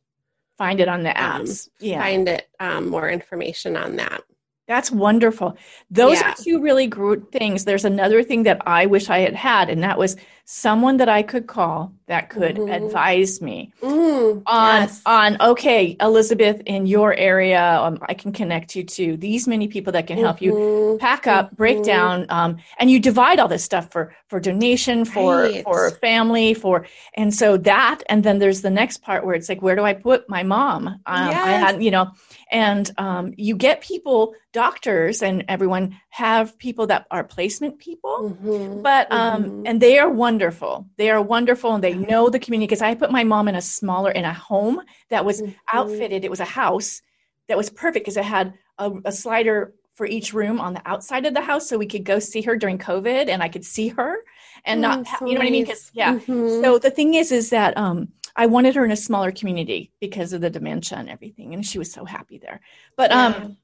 Find 0.59 0.81
it 0.81 0.87
on 0.89 1.03
the 1.03 1.11
um, 1.21 1.45
apps. 1.45 1.69
yeah. 1.81 2.01
find 2.01 2.29
it 2.29 2.47
um, 2.61 2.89
more 2.89 3.09
information 3.09 3.77
on 3.77 3.97
that. 3.97 4.23
That's 4.69 4.91
wonderful. 4.93 5.57
Those 5.91 6.21
Yeah. 6.21 6.31
are 6.31 6.35
two 6.37 6.61
really 6.63 6.87
great 6.87 7.33
things. 7.33 7.65
There's 7.65 7.85
another 7.85 8.23
thing 8.23 8.45
that 8.45 8.63
I 8.67 8.87
wish 8.87 9.11
I 9.11 9.19
had 9.19 9.35
had, 9.35 9.69
and 9.69 9.83
that 9.83 9.99
was 9.99 10.17
someone 10.45 10.99
that 10.99 11.09
I 11.09 11.23
could 11.23 11.47
call 11.47 11.93
that 12.07 12.31
could 12.31 12.57
Mhm. 12.57 12.69
advise 12.69 13.41
me 13.43 13.73
Mm, 13.83 14.43
on 14.47 14.83
yes. 14.83 15.03
on 15.07 15.37
okay, 15.41 15.97
Elizabeth, 16.01 16.61
in 16.67 16.87
your 16.87 17.13
area, 17.15 17.63
um, 17.81 17.99
I 18.09 18.15
can 18.15 18.33
connect 18.33 18.77
you 18.77 18.85
to 18.85 19.17
these 19.17 19.49
many 19.49 19.67
people 19.67 19.93
that 19.95 20.07
can 20.07 20.19
help 20.19 20.41
you 20.41 20.53
Mhm. 20.53 20.99
pack 20.99 21.27
up, 21.27 21.57
break 21.57 21.79
Mhm. 21.79 21.85
down, 21.85 22.27
um, 22.29 22.57
and 22.79 22.89
you 22.91 23.01
divide 23.01 23.41
all 23.41 23.49
this 23.49 23.65
stuff 23.65 23.91
for 23.91 24.15
for 24.29 24.39
donation, 24.41 25.05
for 25.05 25.43
Right. 25.43 25.65
for 25.65 25.91
family, 26.01 26.55
for 26.55 26.87
and 27.15 27.35
so 27.35 27.57
that, 27.57 28.03
and 28.09 28.23
then 28.23 28.39
there's 28.39 28.63
the 28.63 28.71
next 28.71 28.99
part 29.03 29.25
where 29.27 29.35
it's 29.35 29.49
like, 29.49 29.63
where 29.63 29.75
do 29.77 29.83
I 29.85 29.93
put 29.95 30.29
my 30.29 30.43
mom? 30.45 30.87
Um, 31.07 31.41
I 31.43 31.53
had, 31.55 31.83
you 31.83 31.91
know, 31.91 32.13
and 32.53 32.91
um, 32.99 33.33
you 33.37 33.57
get 33.57 33.81
people, 33.81 34.35
doctors, 34.53 35.23
and 35.23 35.45
everyone 35.49 35.99
have 36.11 36.57
people 36.59 36.87
that 36.89 37.07
are 37.11 37.25
placement 37.25 37.79
people. 37.79 38.37
Mhm. 38.45 38.83
But 38.83 39.11
um, 39.11 39.45
Mhm. 39.45 39.63
and 39.67 39.81
they 39.81 39.99
are 39.99 40.11
wonderful. 40.11 40.87
They 40.99 41.11
are 41.11 41.21
wonderful, 41.23 41.75
and 41.75 41.83
they 41.83 41.95
know 41.95 42.29
the 42.29 42.39
community. 42.39 42.67
Because 42.69 42.83
I 42.83 42.95
put 42.95 43.11
my 43.11 43.25
mom 43.25 43.49
in 43.49 43.55
a 43.55 43.63
smaller 43.63 44.11
in 44.11 44.25
a 44.25 44.33
home 44.35 44.81
that 45.09 45.25
was 45.25 45.41
Mhm. 45.43 45.55
outfitted. 45.73 46.25
It 46.25 46.31
was 46.31 46.41
a 46.41 46.45
house 46.45 47.01
that 47.49 47.57
was 47.57 47.71
perfect 47.71 48.05
because 48.05 48.17
it 48.17 48.25
had 48.25 48.55
a, 48.79 48.93
a 49.07 49.13
slider 49.13 49.75
for 49.95 50.07
each 50.07 50.33
room 50.33 50.61
on 50.61 50.75
the 50.75 50.83
outside 50.87 51.27
of 51.27 51.35
the 51.35 51.41
house, 51.41 51.69
so 51.69 51.77
we 51.79 51.87
could 51.87 52.05
go 52.05 52.19
see 52.19 52.43
her 52.43 52.57
during 52.57 52.79
COVID, 52.79 53.29
and 53.29 53.43
I 53.43 53.49
could 53.49 53.65
see 53.65 53.89
her 53.89 54.17
and 54.65 54.85
Oh, 54.85 54.89
not, 54.89 55.07
so 55.07 55.27
you 55.27 55.35
know 55.35 55.41
what 55.41 55.49
I 55.49 55.51
mean? 55.51 55.65
Because 55.65 55.91
yeah. 55.95 56.15
Mhm. 56.19 56.63
So 56.63 56.79
the 56.79 56.91
thing 56.91 57.15
is, 57.15 57.33
is 57.33 57.51
that 57.51 57.77
um, 57.77 58.09
I 58.37 58.47
wanted 58.47 58.75
her 58.75 58.85
in 58.85 58.91
a 58.91 58.97
smaller 58.97 59.33
community 59.33 59.93
because 60.01 60.33
of 60.33 60.41
the 60.41 60.51
dementia 60.51 60.99
and 60.99 61.09
everything, 61.09 61.55
and 61.55 61.65
she 61.65 61.79
was 61.79 61.93
so 61.93 62.05
happy 62.05 62.39
there. 62.39 62.61
But 62.97 63.13
um, 63.13 63.57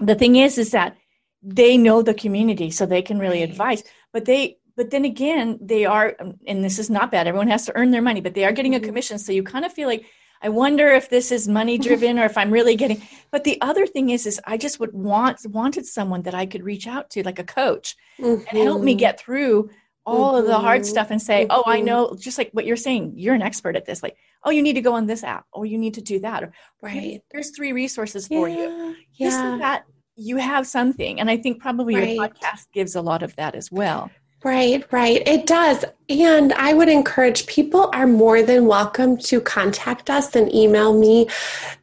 the 0.00 0.14
thing 0.14 0.36
is 0.36 0.58
is 0.58 0.70
that 0.72 0.96
they 1.42 1.76
know 1.76 2.02
the 2.02 2.14
community 2.14 2.70
so 2.70 2.84
they 2.86 3.02
can 3.02 3.18
really 3.18 3.40
Right. 3.40 3.50
advise 3.50 3.84
but 4.12 4.24
they 4.24 4.58
but 4.76 4.90
then 4.90 5.04
again 5.04 5.56
they 5.60 5.84
are 5.84 6.16
and 6.48 6.64
this 6.64 6.80
is 6.80 6.90
not 6.90 7.12
bad 7.12 7.28
everyone 7.28 7.46
has 7.48 7.64
to 7.66 7.76
earn 7.76 7.92
their 7.92 8.02
money 8.02 8.20
but 8.20 8.34
they 8.34 8.44
are 8.44 8.50
getting 8.52 8.74
a 8.74 8.80
Mhm. 8.80 8.84
commission 8.84 9.18
so 9.18 9.30
you 9.30 9.44
kind 9.44 9.64
of 9.64 9.72
feel 9.72 9.86
like 9.86 10.04
i 10.42 10.48
wonder 10.48 10.88
if 10.88 11.08
this 11.08 11.30
is 11.30 11.46
money 11.46 11.78
driven 11.78 12.18
or 12.18 12.24
if 12.24 12.36
i'm 12.36 12.50
really 12.50 12.74
getting 12.74 13.00
but 13.30 13.44
the 13.44 13.60
other 13.60 13.86
thing 13.86 14.10
is 14.10 14.26
is 14.26 14.40
i 14.46 14.56
just 14.56 14.80
would 14.80 14.92
want 14.92 15.38
wanted 15.46 15.86
someone 15.86 16.22
that 16.22 16.34
i 16.34 16.44
could 16.44 16.64
reach 16.64 16.88
out 16.88 17.08
to 17.10 17.22
like 17.22 17.38
a 17.38 17.44
coach 17.44 17.94
and 18.18 18.58
help 18.58 18.82
me 18.82 18.94
Mhm. 18.94 18.98
get 18.98 19.20
through 19.20 19.70
all 20.16 20.36
of 20.36 20.46
the 20.46 20.58
hard 20.58 20.82
Mhm. 20.82 20.86
stuff 20.86 21.08
and 21.10 21.20
say 21.30 21.46
oh 21.50 21.62
i 21.66 21.80
Mhm. 21.80 21.84
know 21.84 22.00
just 22.18 22.38
like 22.38 22.50
what 22.52 22.64
you're 22.66 22.76
saying 22.88 23.12
you're 23.16 23.34
an 23.34 23.42
expert 23.42 23.74
at 23.76 23.84
this 23.84 24.02
like 24.02 24.16
oh 24.44 24.50
you 24.50 24.62
need 24.62 24.74
to 24.74 24.80
go 24.88 24.94
on 24.94 25.06
this 25.06 25.22
app 25.34 25.44
or 25.52 25.66
you 25.66 25.78
need 25.78 25.94
to 25.94 26.00
do 26.12 26.18
that 26.20 26.42
or 26.44 26.52
right. 26.82 27.20
there's 27.30 27.50
three 27.56 27.72
resources 27.72 28.26
for 28.28 28.48
you 28.48 28.94
Yeah. 29.14 29.56
that 29.60 29.84
you 30.20 30.36
have 30.36 30.66
something. 30.66 31.20
And 31.20 31.30
I 31.30 31.36
think 31.36 31.60
probably 31.60 31.94
your 31.94 32.28
podcast 32.28 32.66
gives 32.72 32.96
a 32.96 33.00
lot 33.00 33.22
of 33.22 33.36
that 33.36 33.54
as 33.54 33.70
well. 33.70 34.10
Right, 34.42 34.84
right. 34.92 35.22
It 35.26 35.46
does. 35.46 35.84
And 36.08 36.52
I 36.54 36.74
would 36.74 36.88
encourage 36.88 37.46
people 37.46 37.88
are 37.92 38.06
more 38.06 38.42
than 38.42 38.66
welcome 38.66 39.16
to 39.18 39.40
contact 39.40 40.10
us 40.10 40.34
and 40.34 40.52
email 40.52 40.92
me. 40.98 41.28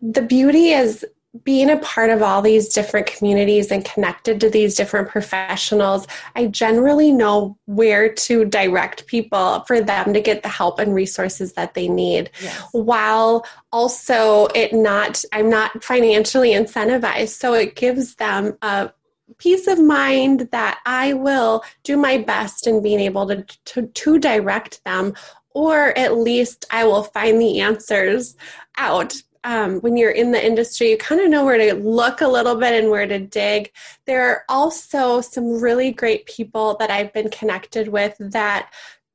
The 0.01 0.21
beauty 0.21 0.71
is 0.71 1.05
being 1.43 1.69
a 1.69 1.77
part 1.77 2.09
of 2.09 2.21
all 2.21 2.41
these 2.41 2.69
different 2.69 3.07
communities 3.07 3.71
and 3.71 3.83
connected 3.83 4.39
to 4.39 4.49
these 4.49 4.75
different 4.75 5.09
professionals. 5.09 6.07
I 6.35 6.47
generally 6.47 7.11
know 7.11 7.57
where 7.65 8.13
to 8.13 8.45
direct 8.45 9.05
people 9.07 9.63
for 9.67 9.81
them 9.81 10.13
to 10.13 10.21
get 10.21 10.43
the 10.43 10.49
help 10.49 10.79
and 10.79 10.93
resources 10.93 11.53
that 11.53 11.73
they 11.73 11.87
need 11.87 12.29
Yes. 12.41 12.69
while 12.71 13.45
also 13.71 14.47
it 14.55 14.73
not 14.73 15.23
i'm 15.33 15.49
not 15.49 15.83
financially 15.83 16.51
incentivized 16.51 17.29
so 17.29 17.53
it 17.53 17.75
gives 17.75 18.15
them 18.15 18.57
a 18.61 18.91
peace 19.37 19.67
of 19.67 19.79
mind 19.79 20.47
that 20.51 20.79
i 20.85 21.13
will 21.13 21.63
do 21.83 21.97
my 21.97 22.17
best 22.17 22.67
in 22.67 22.81
being 22.81 22.99
able 22.99 23.27
to 23.27 23.45
to, 23.65 23.87
to 23.87 24.19
direct 24.19 24.83
them 24.85 25.13
or 25.51 25.97
at 25.97 26.17
least 26.17 26.65
i 26.71 26.83
will 26.85 27.03
find 27.03 27.41
the 27.41 27.59
answers 27.59 28.35
out 28.77 29.13
um, 29.45 29.79
when 29.81 29.95
you're 29.95 30.10
in 30.10 30.31
the 30.31 30.43
industry, 30.43 30.89
you 30.89 30.97
kind 30.97 31.21
of 31.21 31.29
know 31.29 31.45
where 31.45 31.60
to 31.60 31.75
look 31.75 32.21
a 32.21 32.27
little 32.27 32.55
bit 32.55 32.73
and 32.73 32.89
where 32.89 33.05
to 33.05 33.19
dig. 33.19 33.71
There 34.08 34.27
are 34.27 34.43
also 34.49 35.21
some 35.21 35.62
really 35.62 35.91
great 35.91 36.25
people 36.25 36.75
that 36.79 36.89
I've 36.89 37.13
been 37.13 37.29
connected 37.29 37.88
with 37.88 38.15
that 38.19 38.73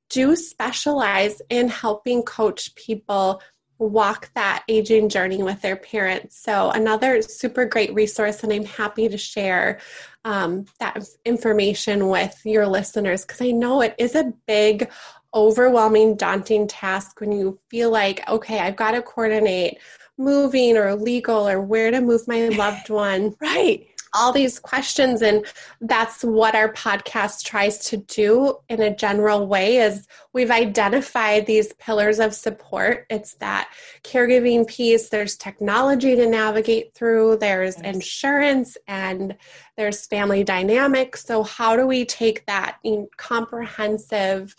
do 0.09 0.37
specialize 0.37 1.43
in 1.51 1.69
helping 1.69 2.23
coach 2.23 2.73
people 2.77 3.43
walk 3.79 4.31
that 4.35 4.62
aging 4.69 5.09
journey 5.09 5.43
with 5.43 5.62
their 5.62 5.77
parents. 5.77 6.38
So, 6.38 6.71
another 6.71 7.23
super 7.23 7.64
great 7.64 7.93
resource, 7.93 8.45
and 8.45 8.53
I'm 8.53 8.64
happy 8.64 9.09
to 9.09 9.19
share 9.19 9.81
um, 10.25 10.66
that 10.79 11.05
information 11.25 12.07
with 12.07 12.40
your 12.45 12.69
listeners 12.69 13.23
because 13.23 13.40
I 13.40 13.51
know 13.51 13.81
it 13.81 13.97
is 13.99 14.14
a 14.14 14.33
big, 14.47 14.90
overwhelming, 15.35 16.16
daunting 16.16 16.69
task 16.69 17.21
when 17.21 17.33
you 17.33 17.59
feel 17.69 17.90
like, 17.90 18.29
okay, 18.29 18.61
I've 18.61 18.77
got 18.77 18.93
to 18.93 19.03
coordinate 19.03 19.79
moving 20.20 20.76
or 20.76 20.94
legal 20.94 21.48
or 21.48 21.61
where 21.61 21.90
to 21.90 22.00
move 22.00 22.28
my 22.28 22.48
loved 22.48 22.90
one. 22.90 23.35
Right. 23.40 23.87
all 24.12 24.33
these 24.33 24.59
questions 24.59 25.22
and 25.22 25.46
that's 25.80 26.24
what 26.24 26.56
our 26.56 26.72
podcast 26.72 27.44
tries 27.44 27.78
to 27.90 27.96
do 27.96 28.56
in 28.68 28.83
a 28.83 28.94
general 28.94 29.46
way 29.46 29.76
is 29.76 30.09
we've 30.33 30.50
identified 30.50 31.46
these 31.46 31.72
pillars 31.74 32.18
of 32.18 32.35
support. 32.35 33.06
It's 33.09 33.35
that 33.35 33.72
caregiving 34.02 34.66
piece. 34.66 35.11
There's 35.11 35.37
technology 35.37 36.16
to 36.16 36.26
navigate 36.26 36.92
through. 36.92 37.37
There's 37.37 37.80
insurance 37.80 38.76
and 38.88 39.37
there's 39.76 40.06
family 40.06 40.42
dynamics. 40.42 41.24
So 41.24 41.44
how 41.44 41.76
do 41.76 41.87
we 41.87 42.04
take 42.04 42.44
that 42.46 42.78
in 42.83 43.09
comprehensive 43.16 44.56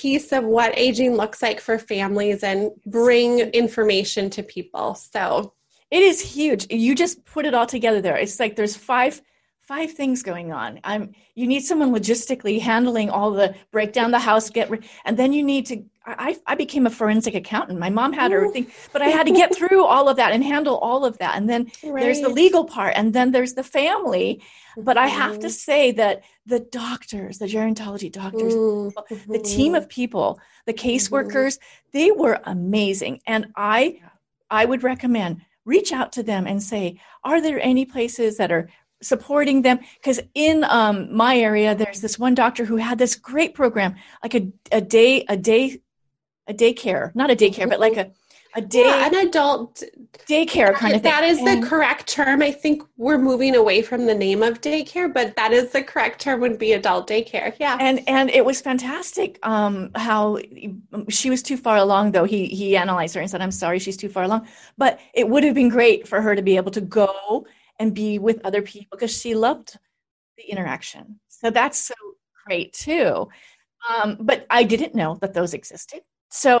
piece 0.00 0.32
of 0.32 0.44
what 0.44 0.76
aging 0.78 1.14
looks 1.14 1.42
like 1.42 1.60
for 1.60 1.78
families 1.78 2.42
and 2.42 2.70
bring 2.86 3.40
information 3.40 4.30
to 4.30 4.42
people 4.42 4.94
so 4.94 5.52
It 5.90 6.02
is 6.02 6.20
huge. 6.20 6.66
You 6.70 6.94
just 6.94 7.24
put 7.26 7.44
it 7.44 7.54
all 7.54 7.66
together 7.66 8.00
there. 8.00 8.16
It's 8.16 8.40
like 8.40 8.56
there's 8.56 8.76
five 8.76 9.20
five 9.72 9.92
things 9.92 10.22
going 10.22 10.52
on. 10.52 10.80
I'm 10.84 11.14
you 11.34 11.46
need 11.46 11.62
someone 11.62 11.92
logistically 11.98 12.60
handling 12.60 13.08
all 13.08 13.30
the 13.30 13.54
break 13.70 13.90
down 13.94 14.10
the 14.10 14.18
house, 14.18 14.50
get 14.50 14.68
re- 14.70 14.86
and 15.06 15.16
then 15.18 15.32
you 15.32 15.42
need 15.42 15.64
to 15.66 15.82
I, 16.04 16.36
I 16.46 16.56
became 16.56 16.84
a 16.84 16.90
forensic 16.90 17.34
accountant. 17.34 17.78
My 17.78 17.88
mom 17.88 18.12
had 18.12 18.32
her 18.32 18.50
thing, 18.50 18.66
but 18.92 19.02
I 19.02 19.08
had 19.16 19.26
to 19.28 19.32
get 19.32 19.54
through 19.54 19.84
all 19.84 20.08
of 20.08 20.16
that 20.16 20.32
and 20.32 20.42
handle 20.42 20.76
all 20.78 21.04
of 21.04 21.16
that. 21.18 21.36
And 21.36 21.48
then 21.48 21.70
right. 21.84 22.02
there's 22.02 22.20
the 22.20 22.28
legal 22.28 22.64
part, 22.64 22.94
and 22.96 23.14
then 23.14 23.30
there's 23.30 23.54
the 23.54 23.62
family. 23.62 24.42
But 24.76 24.96
I 24.98 25.06
have 25.06 25.38
to 25.38 25.46
mm-hmm. 25.46 25.68
say 25.68 25.92
that 25.92 26.24
the 26.44 26.58
doctors, 26.58 27.38
the 27.38 27.46
gerontology 27.46 28.10
doctors, 28.10 28.52
mm-hmm. 28.52 29.32
the 29.32 29.38
team 29.38 29.76
of 29.76 29.88
people, 29.88 30.40
the 30.66 30.74
caseworkers, 30.74 31.54
mm-hmm. 31.54 31.96
they 31.96 32.10
were 32.10 32.40
amazing. 32.44 33.20
And 33.26 33.46
I 33.56 34.00
I 34.50 34.64
would 34.64 34.82
recommend 34.82 35.42
reach 35.64 35.92
out 35.92 36.12
to 36.12 36.22
them 36.22 36.46
and 36.46 36.62
say, 36.62 37.00
are 37.24 37.40
there 37.40 37.60
any 37.60 37.84
places 37.84 38.36
that 38.36 38.50
are 38.50 38.68
supporting 39.02 39.62
them 39.62 39.78
because 39.96 40.20
in 40.34 40.64
um, 40.64 41.14
my 41.14 41.38
area 41.38 41.74
there's 41.74 42.00
this 42.00 42.18
one 42.18 42.34
doctor 42.34 42.64
who 42.64 42.76
had 42.76 42.98
this 42.98 43.14
great 43.14 43.54
program 43.54 43.94
like 44.22 44.34
a, 44.34 44.50
a 44.70 44.80
day 44.80 45.24
a 45.28 45.36
day 45.36 45.80
a 46.46 46.54
daycare 46.54 47.14
not 47.14 47.30
a 47.30 47.36
daycare 47.36 47.68
but 47.68 47.80
like 47.80 47.96
a 47.96 48.10
a 48.54 48.60
day 48.60 48.84
yeah, 48.84 49.06
an 49.06 49.14
adult 49.26 49.82
daycare 50.28 50.74
kind 50.74 50.94
of 50.94 51.02
thing. 51.02 51.10
That 51.10 51.24
is 51.24 51.38
and, 51.38 51.62
the 51.62 51.66
correct 51.66 52.06
term. 52.06 52.42
I 52.42 52.50
think 52.50 52.82
we're 52.96 53.18
moving 53.18 53.54
away 53.54 53.82
from 53.82 54.06
the 54.06 54.14
name 54.14 54.42
of 54.42 54.60
daycare, 54.60 55.12
but 55.12 55.34
that 55.36 55.52
is 55.52 55.72
the 55.72 55.82
correct 55.82 56.20
term 56.20 56.40
would 56.40 56.58
be 56.58 56.72
adult 56.72 57.08
daycare. 57.08 57.54
Yeah. 57.58 57.76
And 57.80 58.06
and 58.06 58.30
it 58.30 58.44
was 58.44 58.60
fantastic 58.60 59.38
um 59.46 59.90
how 59.94 60.38
she 61.08 61.30
was 61.30 61.42
too 61.42 61.56
far 61.56 61.78
along 61.78 62.12
though. 62.12 62.24
He 62.24 62.46
he 62.46 62.76
analyzed 62.76 63.14
her 63.14 63.20
and 63.20 63.30
said, 63.30 63.40
"I'm 63.40 63.50
sorry, 63.50 63.78
she's 63.78 63.96
too 63.96 64.08
far 64.08 64.24
along." 64.24 64.46
But 64.76 65.00
it 65.14 65.28
would 65.28 65.44
have 65.44 65.54
been 65.54 65.70
great 65.70 66.06
for 66.06 66.20
her 66.20 66.34
to 66.36 66.42
be 66.42 66.56
able 66.56 66.72
to 66.72 66.80
go 66.80 67.46
and 67.82 67.92
be 67.94 68.20
with 68.20 68.40
other 68.44 68.62
people 68.62 68.96
because 68.96 69.20
she 69.20 69.34
loved 69.34 69.76
the 70.38 70.44
interaction. 70.44 71.18
So 71.28 71.50
that's 71.50 71.76
so 71.76 71.94
great 72.46 72.72
too. 72.72 73.28
Um, 73.90 74.16
but 74.20 74.46
I 74.50 74.62
didn't 74.62 74.94
know 74.94 75.18
that 75.20 75.34
those 75.34 75.52
existed. 75.52 76.02
So 76.30 76.60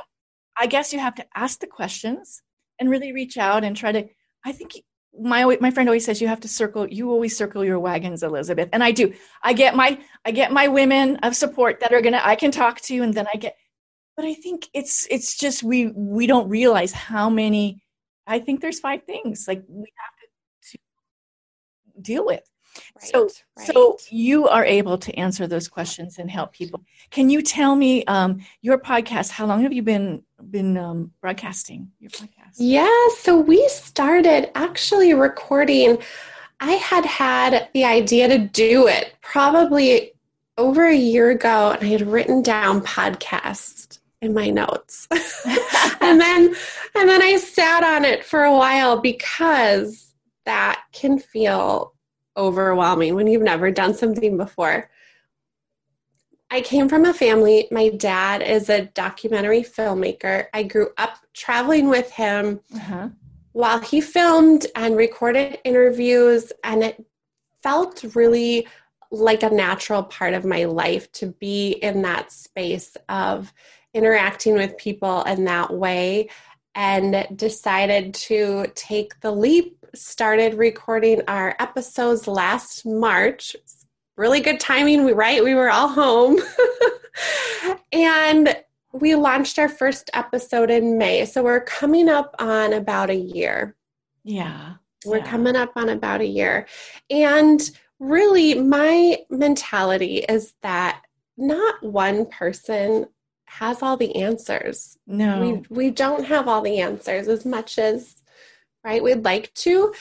I 0.58 0.66
guess 0.66 0.92
you 0.92 0.98
have 0.98 1.14
to 1.14 1.26
ask 1.36 1.60
the 1.60 1.68
questions 1.68 2.42
and 2.80 2.90
really 2.90 3.12
reach 3.12 3.38
out 3.38 3.62
and 3.62 3.76
try 3.76 3.92
to. 3.92 4.08
I 4.44 4.50
think 4.50 4.72
my 5.16 5.56
my 5.60 5.70
friend 5.70 5.88
always 5.88 6.04
says 6.04 6.20
you 6.20 6.26
have 6.26 6.40
to 6.40 6.48
circle. 6.48 6.88
You 6.88 7.12
always 7.12 7.36
circle 7.36 7.64
your 7.64 7.78
wagons, 7.78 8.24
Elizabeth, 8.24 8.70
and 8.72 8.82
I 8.82 8.90
do. 8.90 9.14
I 9.44 9.52
get 9.52 9.76
my 9.76 10.00
I 10.24 10.32
get 10.32 10.50
my 10.50 10.66
women 10.66 11.18
of 11.18 11.36
support 11.36 11.78
that 11.80 11.92
are 11.94 12.00
gonna 12.00 12.20
I 12.24 12.34
can 12.34 12.50
talk 12.50 12.80
to, 12.82 13.00
and 13.00 13.14
then 13.14 13.28
I 13.32 13.36
get. 13.36 13.56
But 14.16 14.24
I 14.24 14.34
think 14.34 14.68
it's 14.74 15.06
it's 15.08 15.38
just 15.38 15.62
we 15.62 15.86
we 15.94 16.26
don't 16.26 16.48
realize 16.48 16.92
how 16.92 17.30
many. 17.30 17.80
I 18.26 18.40
think 18.40 18.60
there's 18.60 18.80
five 18.80 19.04
things 19.04 19.46
like 19.46 19.62
we 19.68 19.88
have 20.02 20.11
deal 22.02 22.26
with. 22.26 22.42
Right, 22.76 23.10
so, 23.10 23.28
right. 23.56 23.66
so 23.66 23.98
you 24.10 24.48
are 24.48 24.64
able 24.64 24.96
to 24.98 25.14
answer 25.14 25.46
those 25.46 25.68
questions 25.68 26.18
and 26.18 26.30
help 26.30 26.52
people. 26.52 26.82
Can 27.10 27.28
you 27.28 27.42
tell 27.42 27.76
me 27.76 28.04
um, 28.06 28.44
your 28.62 28.78
podcast? 28.78 29.30
How 29.30 29.46
long 29.46 29.62
have 29.62 29.72
you 29.72 29.82
been 29.82 30.22
been 30.50 30.76
um, 30.76 31.12
broadcasting 31.20 31.90
your 32.00 32.10
podcast? 32.10 32.56
Yeah, 32.56 33.08
so 33.18 33.38
we 33.38 33.66
started 33.68 34.50
actually 34.56 35.12
recording. 35.14 35.98
I 36.60 36.72
had 36.72 37.04
had 37.04 37.68
the 37.74 37.84
idea 37.84 38.28
to 38.28 38.38
do 38.38 38.86
it 38.86 39.14
probably 39.20 40.12
over 40.56 40.86
a 40.86 40.96
year 40.96 41.30
ago, 41.30 41.72
and 41.72 41.86
I 41.86 41.90
had 41.90 42.02
written 42.02 42.42
down 42.42 42.80
podcast 42.82 43.98
in 44.22 44.32
my 44.32 44.48
notes, 44.48 45.08
and 46.00 46.20
then 46.20 46.54
and 46.94 47.08
then 47.08 47.22
I 47.22 47.36
sat 47.36 47.84
on 47.84 48.04
it 48.04 48.24
for 48.24 48.44
a 48.44 48.52
while 48.52 48.98
because 48.98 50.11
that 50.44 50.82
can 50.92 51.18
feel 51.18 51.94
overwhelming 52.36 53.14
when 53.14 53.26
you've 53.26 53.42
never 53.42 53.70
done 53.70 53.94
something 53.94 54.36
before. 54.36 54.90
I 56.50 56.60
came 56.60 56.88
from 56.88 57.06
a 57.06 57.14
family, 57.14 57.66
my 57.70 57.88
dad 57.88 58.42
is 58.42 58.68
a 58.68 58.86
documentary 58.86 59.62
filmmaker. 59.62 60.46
I 60.52 60.64
grew 60.64 60.90
up 60.98 61.16
traveling 61.32 61.88
with 61.88 62.10
him 62.10 62.60
uh-huh. 62.74 63.08
while 63.52 63.80
he 63.80 64.02
filmed 64.02 64.66
and 64.74 64.96
recorded 64.96 65.58
interviews, 65.64 66.52
and 66.62 66.84
it 66.84 67.04
felt 67.62 68.04
really 68.14 68.66
like 69.10 69.42
a 69.42 69.50
natural 69.50 70.02
part 70.02 70.34
of 70.34 70.44
my 70.44 70.64
life 70.64 71.10
to 71.12 71.26
be 71.26 71.72
in 71.72 72.02
that 72.02 72.32
space 72.32 72.96
of 73.08 73.52
interacting 73.94 74.54
with 74.54 74.76
people 74.76 75.22
in 75.24 75.44
that 75.44 75.72
way 75.72 76.28
and 76.74 77.26
decided 77.36 78.14
to 78.14 78.66
take 78.74 79.20
the 79.20 79.30
leap 79.30 79.81
started 79.94 80.54
recording 80.54 81.22
our 81.28 81.54
episodes 81.58 82.26
last 82.26 82.86
March. 82.86 83.56
Really 84.16 84.40
good 84.40 84.60
timing, 84.60 85.04
we 85.04 85.12
right? 85.12 85.42
We 85.42 85.54
were 85.54 85.70
all 85.70 85.88
home. 85.88 86.38
and 87.92 88.56
we 88.92 89.14
launched 89.14 89.58
our 89.58 89.68
first 89.68 90.10
episode 90.14 90.70
in 90.70 90.98
May. 90.98 91.24
So 91.24 91.42
we're 91.42 91.64
coming 91.64 92.08
up 92.08 92.34
on 92.38 92.72
about 92.72 93.10
a 93.10 93.16
year. 93.16 93.74
Yeah. 94.24 94.74
We're 95.04 95.18
yeah. 95.18 95.30
coming 95.30 95.56
up 95.56 95.72
on 95.76 95.88
about 95.88 96.20
a 96.20 96.26
year. 96.26 96.66
And 97.10 97.60
really, 97.98 98.54
my 98.54 99.18
mentality 99.30 100.18
is 100.18 100.54
that 100.62 101.02
not 101.36 101.82
one 101.82 102.26
person 102.26 103.06
has 103.46 103.82
all 103.82 103.96
the 103.96 104.16
answers. 104.16 104.98
No. 105.06 105.62
We 105.68 105.84
we 105.84 105.90
don't 105.90 106.24
have 106.24 106.48
all 106.48 106.62
the 106.62 106.78
answers 106.78 107.28
as 107.28 107.44
much 107.44 107.78
as 107.78 108.21
right? 108.84 109.02
We'd 109.02 109.24
like 109.24 109.52
to. 109.54 109.92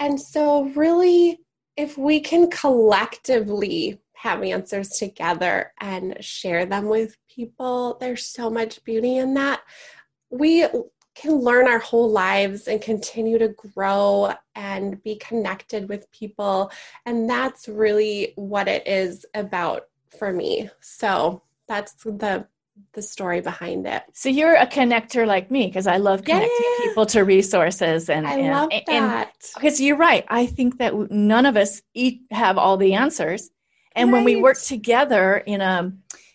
And 0.00 0.20
so, 0.20 0.64
really, 0.70 1.40
if 1.76 1.96
we 1.98 2.20
can 2.20 2.50
collectively 2.50 4.00
have 4.14 4.42
answers 4.42 4.90
together 4.90 5.72
and 5.80 6.16
share 6.20 6.66
them 6.66 6.86
with 6.86 7.16
people, 7.28 7.96
there's 8.00 8.26
so 8.26 8.50
much 8.50 8.82
beauty 8.84 9.18
in 9.18 9.34
that. 9.34 9.60
We 10.30 10.66
can 11.14 11.34
learn 11.34 11.66
our 11.66 11.78
whole 11.78 12.10
lives 12.10 12.68
and 12.68 12.80
continue 12.80 13.38
to 13.38 13.48
grow 13.48 14.34
and 14.54 15.02
be 15.02 15.16
connected 15.16 15.88
with 15.88 16.10
people. 16.12 16.70
And 17.06 17.28
that's 17.28 17.68
really 17.68 18.32
what 18.36 18.68
it 18.68 18.86
is 18.86 19.26
about 19.34 19.84
for 20.16 20.32
me. 20.32 20.70
So, 20.80 21.42
that's 21.66 21.92
the 22.04 22.46
the 22.92 23.02
story 23.02 23.40
behind 23.40 23.86
it. 23.86 24.02
So 24.12 24.28
you're 24.28 24.54
a 24.54 24.66
connector 24.66 25.26
like 25.26 25.50
me 25.50 25.66
because 25.66 25.86
I 25.86 25.98
love 25.98 26.24
connecting 26.24 26.50
yeah. 26.50 26.84
people 26.84 27.06
to 27.06 27.22
resources 27.22 28.08
and 28.08 28.26
I 28.26 28.34
and, 28.34 28.54
love 28.54 28.70
that. 28.86 29.32
Because 29.54 29.80
you're 29.80 29.96
right. 29.96 30.24
I 30.28 30.46
think 30.46 30.78
that 30.78 31.10
none 31.10 31.46
of 31.46 31.56
us 31.56 31.82
have 32.30 32.58
all 32.58 32.76
the 32.76 32.94
answers, 32.94 33.50
and 33.94 34.12
right. 34.12 34.18
when 34.18 34.24
we 34.24 34.36
work 34.40 34.58
together 34.60 35.36
in 35.36 35.60
a 35.60 35.92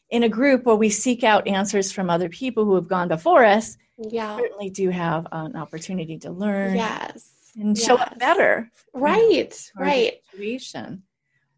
in 0.10 0.24
a 0.24 0.30
group 0.30 0.66
where 0.66 0.76
we 0.76 0.90
seek 0.90 1.24
out 1.24 1.48
answers 1.48 1.92
from 1.92 2.10
other 2.10 2.30
people 2.30 2.66
who 2.66 2.76
have 2.76 2.88
gone 2.88 3.08
before 3.08 3.44
us, 3.44 3.78
yeah, 3.98 4.38
certainly 4.38 4.70
do 4.70 4.90
have 4.90 5.28
an 5.32 5.56
opportunity 5.56 6.18
to 6.20 6.32
learn. 6.32 6.76
Yes. 6.76 7.30
And 7.56 7.78
yes. 7.78 7.86
show 7.86 7.98
up 7.98 8.18
better. 8.18 8.72
Right. 8.94 9.72
Right. 9.76 10.22
Situation. 10.32 11.04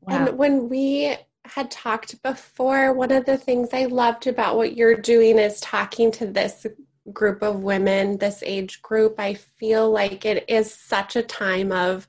Wow. 0.02 0.28
And 0.28 0.38
when 0.38 0.70
we 0.70 1.16
had 1.48 1.72
talked 1.72 2.22
before, 2.24 2.94
one 2.94 3.12
of 3.12 3.26
the 3.26 3.38
things 3.38 3.70
I 3.74 3.86
loved 3.86 4.28
about 4.28 4.58
what 4.58 4.76
you're 4.76 4.96
doing 4.96 5.40
is 5.40 5.60
talking 5.62 6.12
to 6.14 6.26
this 6.26 6.66
group 7.14 7.42
of 7.42 7.64
women, 7.64 8.18
this 8.18 8.42
age 8.44 8.82
group. 8.82 9.20
I 9.20 9.36
feel 9.36 9.90
like 9.92 10.26
it 10.26 10.46
is 10.48 10.74
such 10.74 11.16
a 11.16 11.22
time 11.22 11.72
of 11.72 12.08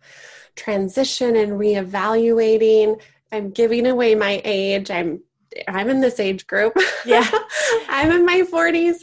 transition 0.54 1.36
and 1.36 1.52
reevaluating. 1.52 3.00
I'm 3.32 3.50
giving 3.50 3.86
away 3.86 4.14
my 4.14 4.40
age. 4.44 4.90
I'm 4.90 5.20
I'm 5.68 5.88
in 5.88 6.00
this 6.00 6.20
age 6.20 6.46
group. 6.46 6.76
Yeah. 7.04 7.28
I'm 7.88 8.10
in 8.10 8.26
my 8.26 8.42
40s. 8.42 8.98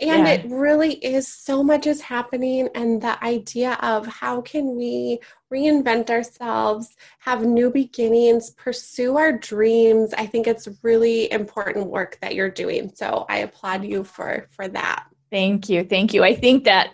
And 0.00 0.26
yeah. 0.26 0.28
it 0.28 0.46
really 0.50 0.94
is 0.94 1.26
so 1.28 1.62
much 1.62 1.86
is 1.86 2.00
happening. 2.00 2.68
And 2.74 3.00
the 3.00 3.22
idea 3.24 3.78
of 3.80 4.06
how 4.06 4.40
can 4.42 4.76
we 4.76 5.20
reinvent 5.54 6.10
ourselves, 6.10 6.96
have 7.20 7.44
new 7.44 7.70
beginnings, 7.70 8.50
pursue 8.50 9.16
our 9.16 9.32
dreams. 9.32 10.12
I 10.16 10.26
think 10.26 10.46
it's 10.46 10.68
really 10.82 11.30
important 11.30 11.86
work 11.86 12.18
that 12.20 12.34
you're 12.34 12.50
doing. 12.50 12.90
So 12.94 13.24
I 13.28 13.38
applaud 13.38 13.84
you 13.84 14.02
for 14.04 14.48
for 14.50 14.66
that. 14.68 15.06
Thank 15.30 15.68
you. 15.68 15.84
Thank 15.84 16.14
you. 16.14 16.24
I 16.24 16.34
think 16.34 16.64
that 16.64 16.90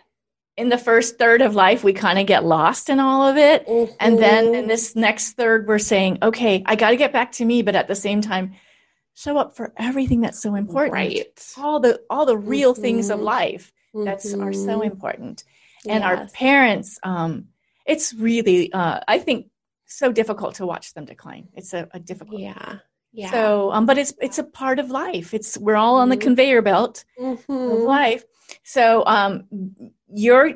in 0.57 0.69
the 0.69 0.79
first 0.79 1.17
third 1.17 1.41
of 1.41 1.55
life 1.55 1.83
we 1.83 1.93
kind 1.95 2.19
of 2.19 2.27
get 2.27 2.45
lost 2.45 2.91
in 2.91 3.01
all 3.01 3.27
of 3.27 3.39
it 3.39 3.67
mm-hmm. 3.67 3.93
and 3.99 4.19
then 4.19 4.47
in 4.49 4.53
mm-hmm. 4.53 4.69
this 4.69 4.95
next 4.95 5.33
third 5.33 5.67
we're 5.67 5.79
saying 5.79 6.19
okay 6.23 6.63
i 6.67 6.77
got 6.77 6.91
to 6.91 6.97
get 6.97 7.15
back 7.15 7.33
to 7.33 7.47
me 7.47 7.63
but 7.63 7.75
at 7.75 7.89
the 7.89 7.95
same 7.95 8.21
time 8.21 8.53
show 9.15 9.39
up 9.39 9.57
for 9.57 9.73
everything 9.79 10.21
that's 10.21 10.43
so 10.43 10.55
important 10.57 10.93
right 10.93 11.55
all 11.57 11.81
the 11.81 11.99
all 12.11 12.27
the 12.27 12.37
real 12.37 12.73
mm-hmm. 12.75 12.83
things 12.83 13.09
of 13.09 13.21
life 13.21 13.73
that 13.95 14.19
mm-hmm. 14.19 14.43
are 14.43 14.53
so 14.53 14.81
mm-hmm. 14.81 14.91
important 14.91 15.45
and 15.89 16.03
yes. 16.03 16.05
our 16.05 16.27
parents 16.35 16.99
um 17.05 17.47
it's 17.87 18.13
really 18.15 18.73
uh 18.73 19.01
i 19.09 19.19
think 19.19 19.47
so 19.91 20.13
difficult 20.13 20.55
to 20.55 20.67
watch 20.67 20.95
them 20.95 21.05
decline. 21.05 21.49
It's 21.55 21.75
a, 21.75 21.89
a 21.93 21.99
difficult 21.99 22.41
yeah 22.41 22.79
yeah. 23.13 23.31
So 23.31 23.73
um 23.73 23.87
but 23.87 23.99
it's 23.99 24.15
it's 24.21 24.39
a 24.39 24.45
part 24.45 24.79
of 24.79 24.91
life. 24.91 25.35
It's 25.35 25.59
we're 25.59 25.77
all 25.77 25.97
on 25.97 26.09
the 26.09 26.17
mm-hmm. 26.17 26.23
conveyor 26.23 26.63
belt 26.63 27.05
of 27.19 27.45
mm-hmm. 27.47 27.83
life. 27.85 28.25
So 28.63 29.05
um 29.07 29.49
you're 30.13 30.53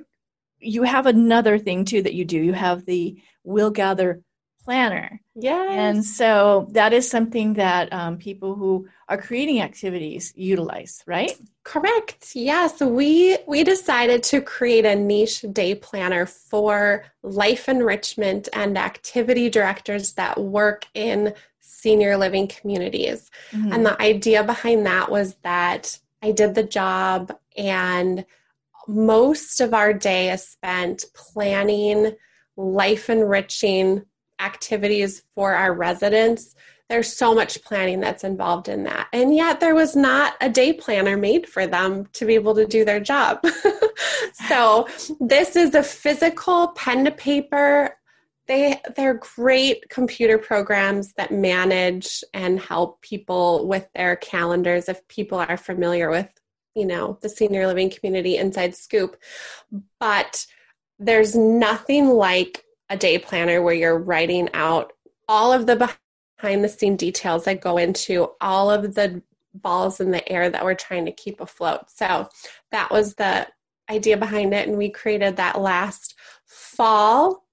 you 0.60 0.84
have 0.84 1.06
another 1.06 1.58
thing 1.58 1.84
too 1.84 2.02
that 2.02 2.14
you 2.14 2.24
do. 2.24 2.38
You 2.38 2.52
have 2.52 2.84
the 2.86 3.20
will 3.42 3.70
gather 3.70 4.22
planner. 4.64 5.20
Yes. 5.34 5.68
And 5.70 6.04
so 6.04 6.68
that 6.72 6.92
is 6.92 7.08
something 7.08 7.54
that 7.54 7.92
um, 7.92 8.16
people 8.16 8.54
who 8.54 8.88
are 9.08 9.18
creating 9.18 9.60
activities 9.60 10.32
utilize, 10.36 11.02
right? 11.06 11.32
Correct. 11.64 12.34
Yes, 12.34 12.80
we 12.80 13.38
we 13.46 13.64
decided 13.64 14.22
to 14.24 14.40
create 14.40 14.84
a 14.84 14.94
niche 14.94 15.44
day 15.52 15.74
planner 15.74 16.26
for 16.26 17.04
life 17.22 17.68
enrichment 17.68 18.48
and 18.52 18.78
activity 18.78 19.50
directors 19.50 20.14
that 20.14 20.38
work 20.38 20.86
in 20.94 21.34
senior 21.60 22.16
living 22.16 22.48
communities. 22.48 23.30
Mm-hmm. 23.52 23.72
And 23.72 23.86
the 23.86 24.00
idea 24.00 24.42
behind 24.44 24.86
that 24.86 25.10
was 25.10 25.34
that 25.42 25.98
I 26.22 26.32
did 26.32 26.54
the 26.54 26.62
job 26.62 27.36
and 27.56 28.24
most 28.86 29.60
of 29.60 29.74
our 29.74 29.92
day 29.92 30.30
is 30.30 30.46
spent 30.46 31.04
planning 31.14 32.14
life 32.56 33.10
enriching 33.10 34.04
activities 34.40 35.22
for 35.34 35.54
our 35.54 35.72
residents 35.72 36.54
there's 36.90 37.16
so 37.16 37.34
much 37.34 37.62
planning 37.62 37.98
that's 37.98 38.24
involved 38.24 38.68
in 38.68 38.84
that. 38.84 39.08
And 39.12 39.34
yet 39.34 39.58
there 39.58 39.74
was 39.74 39.96
not 39.96 40.34
a 40.42 40.50
day 40.50 40.72
planner 40.72 41.16
made 41.16 41.48
for 41.48 41.66
them 41.66 42.06
to 42.12 42.26
be 42.26 42.34
able 42.34 42.54
to 42.56 42.66
do 42.66 42.84
their 42.84 43.00
job. 43.00 43.42
So 44.48 44.88
this 45.20 45.56
is 45.56 45.74
a 45.74 45.82
physical 45.82 46.68
pen 46.68 47.04
to 47.04 47.10
paper. 47.10 47.96
They 48.46 48.80
they're 48.96 49.20
great 49.36 49.88
computer 49.88 50.38
programs 50.38 51.12
that 51.14 51.32
manage 51.32 52.22
and 52.34 52.60
help 52.60 53.00
people 53.00 53.66
with 53.66 53.88
their 53.94 54.16
calendars 54.16 54.88
if 54.88 55.06
people 55.08 55.38
are 55.38 55.56
familiar 55.56 56.10
with 56.10 56.28
you 56.74 56.84
know 56.84 57.18
the 57.22 57.28
senior 57.28 57.66
living 57.66 57.90
community 57.90 58.36
inside 58.36 58.74
scoop. 58.74 59.16
But 59.98 60.46
there's 60.98 61.34
nothing 61.34 62.08
like 62.08 62.64
a 62.90 62.96
day 62.96 63.18
planner 63.18 63.62
where 63.62 63.74
you're 63.74 63.98
writing 63.98 64.48
out 64.54 64.92
all 65.28 65.52
of 65.52 65.66
the 65.66 65.76
behind 66.38 66.62
the 66.64 66.68
scene 66.68 66.96
details 66.96 67.44
that 67.44 67.60
go 67.60 67.76
into 67.78 68.30
all 68.40 68.70
of 68.70 68.94
the 68.94 69.22
balls 69.54 70.00
in 70.00 70.10
the 70.10 70.28
air 70.28 70.50
that 70.50 70.64
we're 70.64 70.74
trying 70.74 71.04
to 71.06 71.12
keep 71.12 71.40
afloat. 71.40 71.90
So 71.90 72.28
that 72.72 72.90
was 72.90 73.14
the 73.14 73.46
idea 73.90 74.16
behind 74.16 74.52
it. 74.52 74.68
And 74.68 74.76
we 74.76 74.90
created 74.90 75.36
that 75.36 75.60
last 75.60 76.14
fall 76.46 77.43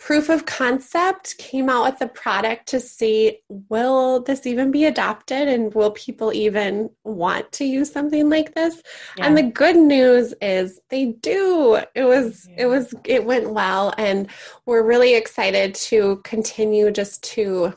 proof 0.00 0.30
of 0.30 0.46
concept 0.46 1.36
came 1.36 1.68
out 1.68 1.84
with 1.84 2.00
a 2.00 2.08
product 2.08 2.66
to 2.66 2.80
see 2.80 3.38
will 3.68 4.22
this 4.22 4.46
even 4.46 4.70
be 4.70 4.86
adopted? 4.86 5.46
And 5.46 5.72
will 5.74 5.90
people 5.90 6.32
even 6.32 6.88
want 7.04 7.52
to 7.52 7.64
use 7.66 7.92
something 7.92 8.30
like 8.30 8.54
this? 8.54 8.82
Yeah. 9.18 9.26
and 9.26 9.36
the 9.36 9.42
good 9.42 9.76
news 9.76 10.32
is 10.40 10.80
they 10.88 11.04
do. 11.04 11.78
It 11.94 12.04
was 12.04 12.48
it 12.56 12.66
was 12.66 12.94
it 13.04 13.24
went 13.24 13.50
well. 13.50 13.92
And 13.98 14.28
we're 14.64 14.82
really 14.82 15.14
excited 15.14 15.74
to 15.76 16.16
continue 16.24 16.90
just 16.90 17.22
to 17.34 17.74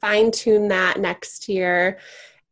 fine 0.00 0.30
tune 0.30 0.68
that 0.68 1.00
next 1.00 1.48
year 1.48 1.98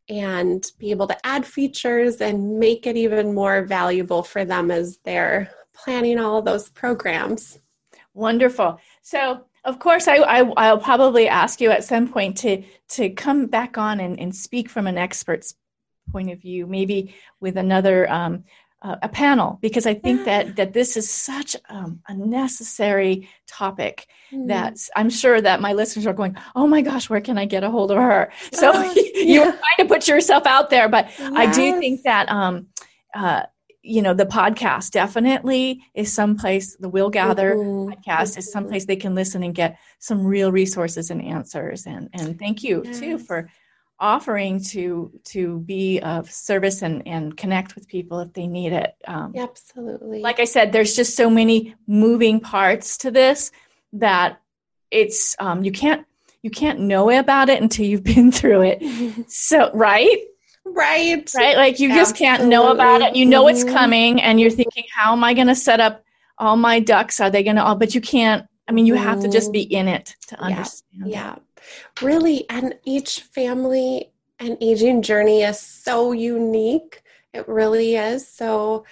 and 0.08 0.64
be 0.78 0.90
able 0.92 1.06
to 1.06 1.26
add 1.26 1.44
features 1.44 2.22
and 2.22 2.58
make 2.58 2.86
it 2.86 2.96
even 2.96 3.34
more 3.34 3.62
valuable 3.66 4.22
for 4.22 4.46
them 4.46 4.70
as 4.70 4.98
they're 5.04 5.50
planning 5.74 6.18
all 6.18 6.40
those 6.40 6.70
programs. 6.70 7.58
Wonderful. 8.14 8.80
So, 9.02 9.44
of 9.64 9.78
course, 9.78 10.08
I, 10.08 10.16
I, 10.16 10.42
will 10.72 10.80
probably 10.80 11.28
ask 11.28 11.60
you 11.60 11.70
at 11.70 11.84
some 11.84 12.08
point 12.08 12.38
to, 12.38 12.62
to 12.90 13.10
come 13.10 13.46
back 13.46 13.76
on 13.76 14.00
and, 14.00 14.18
and 14.18 14.34
speak 14.34 14.68
from 14.68 14.86
an 14.86 14.98
expert's 14.98 15.54
point 16.10 16.30
of 16.30 16.40
view, 16.40 16.66
maybe 16.66 17.14
with 17.40 17.56
another 17.56 18.10
um, 18.10 18.44
uh, 18.82 18.96
a 19.02 19.08
panel, 19.08 19.58
because 19.60 19.86
I 19.86 19.94
think 19.94 20.24
that 20.24 20.56
that 20.56 20.72
this 20.72 20.96
is 20.96 21.10
such 21.10 21.56
um, 21.68 22.00
a 22.08 22.14
necessary 22.14 23.28
topic 23.46 24.06
mm. 24.32 24.48
that 24.48 24.78
I'm 24.96 25.10
sure 25.10 25.40
that 25.40 25.60
my 25.60 25.72
listeners 25.72 26.06
are 26.06 26.14
going, 26.14 26.36
"Oh 26.56 26.66
my 26.66 26.80
gosh, 26.80 27.10
where 27.10 27.20
can 27.20 27.38
I 27.38 27.44
get 27.44 27.64
a 27.64 27.70
hold 27.70 27.90
of 27.90 27.98
her?" 27.98 28.32
So 28.52 28.70
uh, 28.74 28.94
you're 29.14 29.44
trying 29.44 29.78
to 29.78 29.84
put 29.86 30.08
yourself 30.08 30.46
out 30.46 30.70
there, 30.70 30.88
but 30.88 31.10
yes. 31.18 31.32
I 31.34 31.52
do 31.52 31.78
think 31.78 32.02
that 32.04 32.30
um, 32.30 32.68
uh, 33.14 33.42
you 33.82 34.02
know 34.02 34.14
the 34.14 34.26
podcast 34.26 34.90
definitely 34.90 35.82
is 35.94 36.12
someplace 36.12 36.76
the 36.76 36.88
will 36.88 37.10
gather 37.10 37.54
mm-hmm. 37.54 37.90
podcast 37.90 38.36
is 38.36 38.52
someplace 38.52 38.84
they 38.84 38.96
can 38.96 39.14
listen 39.14 39.42
and 39.42 39.54
get 39.54 39.78
some 39.98 40.24
real 40.24 40.52
resources 40.52 41.10
and 41.10 41.22
answers. 41.22 41.86
And 41.86 42.08
and 42.12 42.38
thank 42.38 42.62
you 42.62 42.82
yes. 42.84 42.98
too 42.98 43.18
for 43.18 43.48
offering 43.98 44.62
to 44.62 45.12
to 45.24 45.60
be 45.60 46.00
of 46.00 46.30
service 46.30 46.82
and 46.82 47.02
and 47.06 47.36
connect 47.36 47.74
with 47.74 47.88
people 47.88 48.20
if 48.20 48.32
they 48.32 48.46
need 48.46 48.72
it. 48.72 48.94
Um, 49.06 49.34
absolutely. 49.36 50.20
like 50.20 50.40
i 50.40 50.44
said 50.44 50.72
there's 50.72 50.96
just 50.96 51.16
so 51.16 51.28
many 51.28 51.74
moving 51.86 52.40
parts 52.40 52.96
to 52.98 53.10
this 53.10 53.52
that 53.92 54.40
it's 54.90 55.36
um, 55.38 55.64
you 55.64 55.72
can't 55.72 56.06
you 56.42 56.50
can't 56.50 56.80
know 56.80 57.10
about 57.10 57.48
it 57.48 57.60
until 57.60 57.86
you've 57.86 58.04
been 58.04 58.32
through 58.38 58.62
it. 58.62 58.82
So 59.28 59.70
right 59.74 60.18
Right. 60.72 61.30
Right. 61.34 61.56
Like 61.56 61.80
you 61.80 61.88
Absolutely. 61.88 61.94
just 61.94 62.16
can't 62.16 62.46
know 62.46 62.70
about 62.70 63.02
it. 63.02 63.16
You 63.16 63.26
know 63.26 63.48
it's 63.48 63.64
mm-hmm. 63.64 63.74
coming 63.74 64.22
and 64.22 64.40
you're 64.40 64.50
thinking, 64.50 64.84
how 64.94 65.12
am 65.12 65.24
I 65.24 65.34
going 65.34 65.46
to 65.48 65.54
set 65.54 65.80
up 65.80 66.04
all 66.38 66.56
my 66.56 66.80
ducks? 66.80 67.20
Are 67.20 67.30
they 67.30 67.42
going 67.42 67.56
to 67.56 67.62
all, 67.62 67.74
but 67.74 67.94
you 67.94 68.00
can't, 68.00 68.46
I 68.68 68.72
mean, 68.72 68.86
you 68.86 68.94
have 68.94 69.20
to 69.22 69.28
just 69.28 69.52
be 69.52 69.62
in 69.62 69.88
it 69.88 70.16
to 70.28 70.40
understand. 70.40 71.06
Yeah. 71.06 71.06
yeah. 71.06 71.36
Really. 72.00 72.48
And 72.48 72.74
each 72.84 73.20
family 73.20 74.10
and 74.38 74.56
aging 74.60 75.02
journey 75.02 75.42
is 75.42 75.60
so 75.60 76.12
unique. 76.12 77.02
It 77.32 77.48
really 77.48 77.96
is. 77.96 78.26
So 78.26 78.84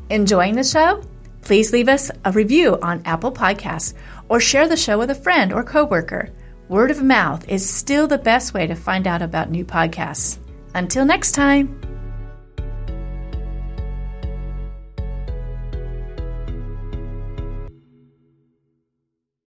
Enjoying 0.08 0.54
the 0.54 0.62
show? 0.62 1.02
Please 1.42 1.72
leave 1.72 1.88
us 1.88 2.08
a 2.24 2.30
review 2.30 2.78
on 2.80 3.02
Apple 3.04 3.32
Podcasts 3.32 3.94
or 4.32 4.40
share 4.40 4.66
the 4.66 4.78
show 4.78 4.96
with 4.96 5.10
a 5.10 5.14
friend 5.14 5.52
or 5.52 5.62
coworker. 5.62 6.30
Word 6.70 6.90
of 6.90 7.02
mouth 7.02 7.46
is 7.50 7.68
still 7.68 8.08
the 8.08 8.16
best 8.16 8.54
way 8.54 8.66
to 8.66 8.74
find 8.74 9.06
out 9.06 9.20
about 9.20 9.50
new 9.50 9.62
podcasts. 9.62 10.38
Until 10.74 11.04
next 11.04 11.32
time. 11.32 11.81